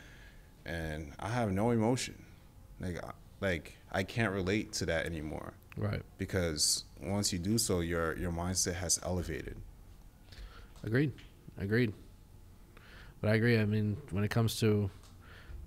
and 0.64 1.12
I 1.18 1.29
have 1.29 1.53
no 1.53 1.70
emotion. 1.73 2.14
Like, 2.81 3.05
I- 3.05 3.12
like 3.40 3.77
I 3.92 4.03
can't 4.05 4.33
relate 4.33 4.73
to 4.75 4.87
that 4.87 5.05
anymore 5.05 5.53
Right. 5.77 6.03
because 6.16 6.85
once 7.03 7.33
you 7.33 7.38
do 7.38 7.59
so, 7.59 7.81
your 7.81 8.16
your 8.16 8.33
mindset 8.33 8.75
has 8.75 8.99
elevated. 9.03 9.57
Agreed. 10.83 11.12
Agreed. 11.59 11.92
But 13.20 13.31
I 13.31 13.35
agree. 13.35 13.59
I 13.59 13.64
mean, 13.66 13.99
when 14.11 14.25
it 14.25 14.31
comes 14.31 14.59
to 14.61 14.90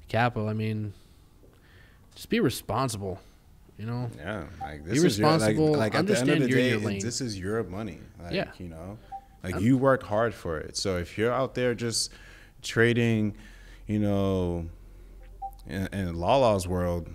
capital. 0.07 0.47
I 0.49 0.53
mean, 0.53 0.93
just 2.17 2.29
be 2.29 2.39
responsible. 2.39 3.19
You 3.77 3.85
know, 3.85 4.09
Yeah, 4.17 4.45
like 4.59 4.83
Be 4.83 4.89
this 4.89 5.03
is 5.03 5.19
your, 5.19 5.29
responsible, 5.29 5.71
like, 5.73 5.93
like 5.93 5.95
at 5.95 6.07
the 6.07 6.17
end 6.19 6.29
of 6.31 6.39
the 6.39 6.47
day, 6.47 6.69
your 6.71 6.79
this 6.99 7.21
is 7.21 7.37
your 7.39 7.63
money. 7.63 7.99
Like, 8.19 8.33
Yeah. 8.33 8.49
you 8.57 8.69
know, 8.69 8.97
like 9.43 9.59
you 9.61 9.77
work 9.77 10.01
hard 10.01 10.33
for 10.33 10.57
it. 10.57 10.75
So 10.75 10.97
if 10.97 11.15
you're 11.15 11.31
out 11.31 11.53
there 11.53 11.75
just 11.75 12.11
trading, 12.63 13.35
you 13.85 13.99
know, 13.99 14.65
in, 15.67 15.85
in 15.93 16.15
Lala's 16.15 16.67
world, 16.67 17.07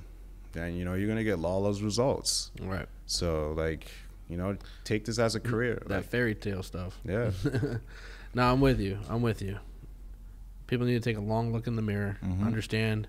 then 0.52 0.74
you 0.76 0.84
know 0.84 0.94
you're 0.94 1.08
gonna 1.08 1.24
get 1.24 1.40
Lala's 1.40 1.82
results. 1.82 2.52
right? 2.60 2.86
So 3.06 3.54
like, 3.56 3.90
you 4.28 4.36
know, 4.36 4.56
take 4.84 5.04
this 5.04 5.18
as 5.18 5.34
a 5.34 5.40
career. 5.40 5.82
That 5.88 5.96
Like, 5.96 6.04
fairy 6.04 6.36
tale 6.36 6.62
stuff. 6.62 6.96
yeah, 7.04 7.32
No, 8.34 8.52
I'm 8.52 8.60
with 8.60 8.78
you. 8.78 8.98
I'm 9.10 9.20
with 9.20 9.42
you. 9.42 9.58
People 10.68 10.86
need 10.86 10.94
to 10.94 11.00
take 11.10 11.16
a 11.18 11.20
long 11.20 11.52
look 11.52 11.66
in 11.66 11.74
the 11.74 11.82
mirror, 11.82 12.18
Mhm. 12.24 12.46
understand, 12.46 13.08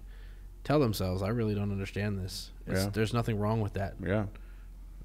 tell 0.63 0.79
themselves, 0.79 1.21
I 1.21 1.29
really 1.29 1.55
don't 1.55 1.71
understand 1.71 2.17
this. 2.19 2.51
It's, 2.67 2.83
Yeah. 2.83 2.89
There's 2.91 3.13
nothing 3.13 3.37
wrong 3.39 3.61
with 3.61 3.73
that. 3.73 3.95
yeah, 4.03 4.25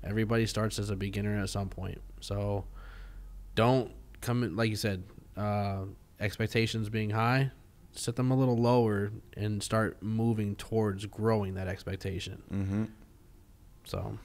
Everybody 0.05 0.47
starts 0.47 0.79
as 0.79 0.91
a 0.91 0.97
beginner 0.97 1.37
at 1.41 1.49
some 1.51 1.69
point. 1.69 2.01
So 2.21 2.65
don't 3.55 3.91
come 4.21 4.45
in, 4.45 4.57
like 4.57 4.71
you 4.71 4.77
said, 4.77 5.03
uh, 5.37 5.83
expectations 6.21 6.89
being 6.89 7.11
high, 7.11 7.51
set 7.93 8.17
them 8.17 8.31
a 8.31 8.37
little 8.37 8.57
lower 8.57 9.11
and 9.37 9.63
start 9.63 10.03
moving 10.03 10.55
towards 10.57 11.07
growing 11.07 11.55
that 11.55 11.69
expectation. 11.69 12.43
mm-hmm. 12.53 12.85
So, 13.85 14.19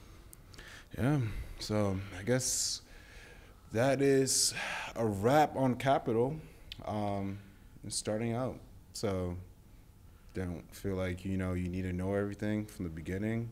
Yeah. 0.96 1.20
So 1.58 1.98
I 2.18 2.22
guess 2.22 2.82
that 3.72 4.02
is 4.02 4.54
a 4.94 5.04
wrap 5.06 5.56
on 5.56 5.76
capital. 5.76 6.36
Um, 6.84 7.38
starting 7.88 8.32
out. 8.32 8.58
So 8.92 9.36
don't 10.34 10.64
feel 10.74 10.94
like 10.96 11.24
you 11.24 11.36
know 11.36 11.54
you 11.54 11.68
need 11.68 11.82
to 11.82 11.92
know 11.92 12.14
everything 12.14 12.66
from 12.66 12.84
the 12.84 12.90
beginning 12.90 13.50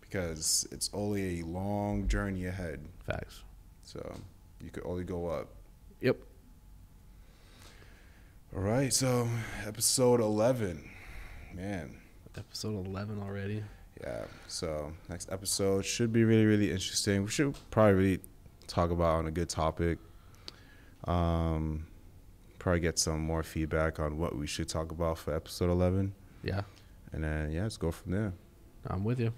because 0.00 0.66
it's 0.70 0.90
only 0.92 1.40
a 1.40 1.46
long 1.46 2.06
journey 2.08 2.46
ahead. 2.46 2.80
facts. 3.04 3.42
So 3.82 4.00
you 4.62 4.70
could 4.70 4.84
only 4.84 5.04
go 5.04 5.28
up. 5.28 5.48
Yep. 6.00 6.16
All 8.54 8.62
right. 8.62 8.92
So 8.92 9.28
episode 9.66 10.20
eleven, 10.20 10.88
man. 11.54 11.96
Episode 12.36 12.86
11 12.86 13.22
already. 13.22 13.62
Yeah. 14.02 14.24
So 14.46 14.92
next 15.08 15.32
episode 15.32 15.86
should 15.86 16.12
be 16.12 16.22
really, 16.22 16.44
really 16.44 16.70
interesting. 16.70 17.22
We 17.24 17.30
should 17.30 17.56
probably 17.70 17.94
really 17.94 18.20
talk 18.66 18.90
about 18.90 19.14
on 19.20 19.26
a 19.26 19.30
good 19.30 19.48
topic. 19.48 19.98
Um, 21.04 21.86
probably 22.66 22.80
get 22.80 22.98
some 22.98 23.20
more 23.20 23.44
feedback 23.44 24.00
on 24.00 24.18
what 24.18 24.36
we 24.36 24.44
should 24.44 24.68
talk 24.68 24.90
about 24.90 25.16
for 25.18 25.32
episode 25.32 25.70
eleven, 25.70 26.12
Yeah, 26.42 26.62
and 27.12 27.22
then 27.22 27.52
yeah, 27.52 27.62
let's 27.62 27.76
go 27.76 27.92
from 27.92 28.10
there. 28.10 28.32
I'm 28.88 29.04
with 29.04 29.20
you. 29.20 29.32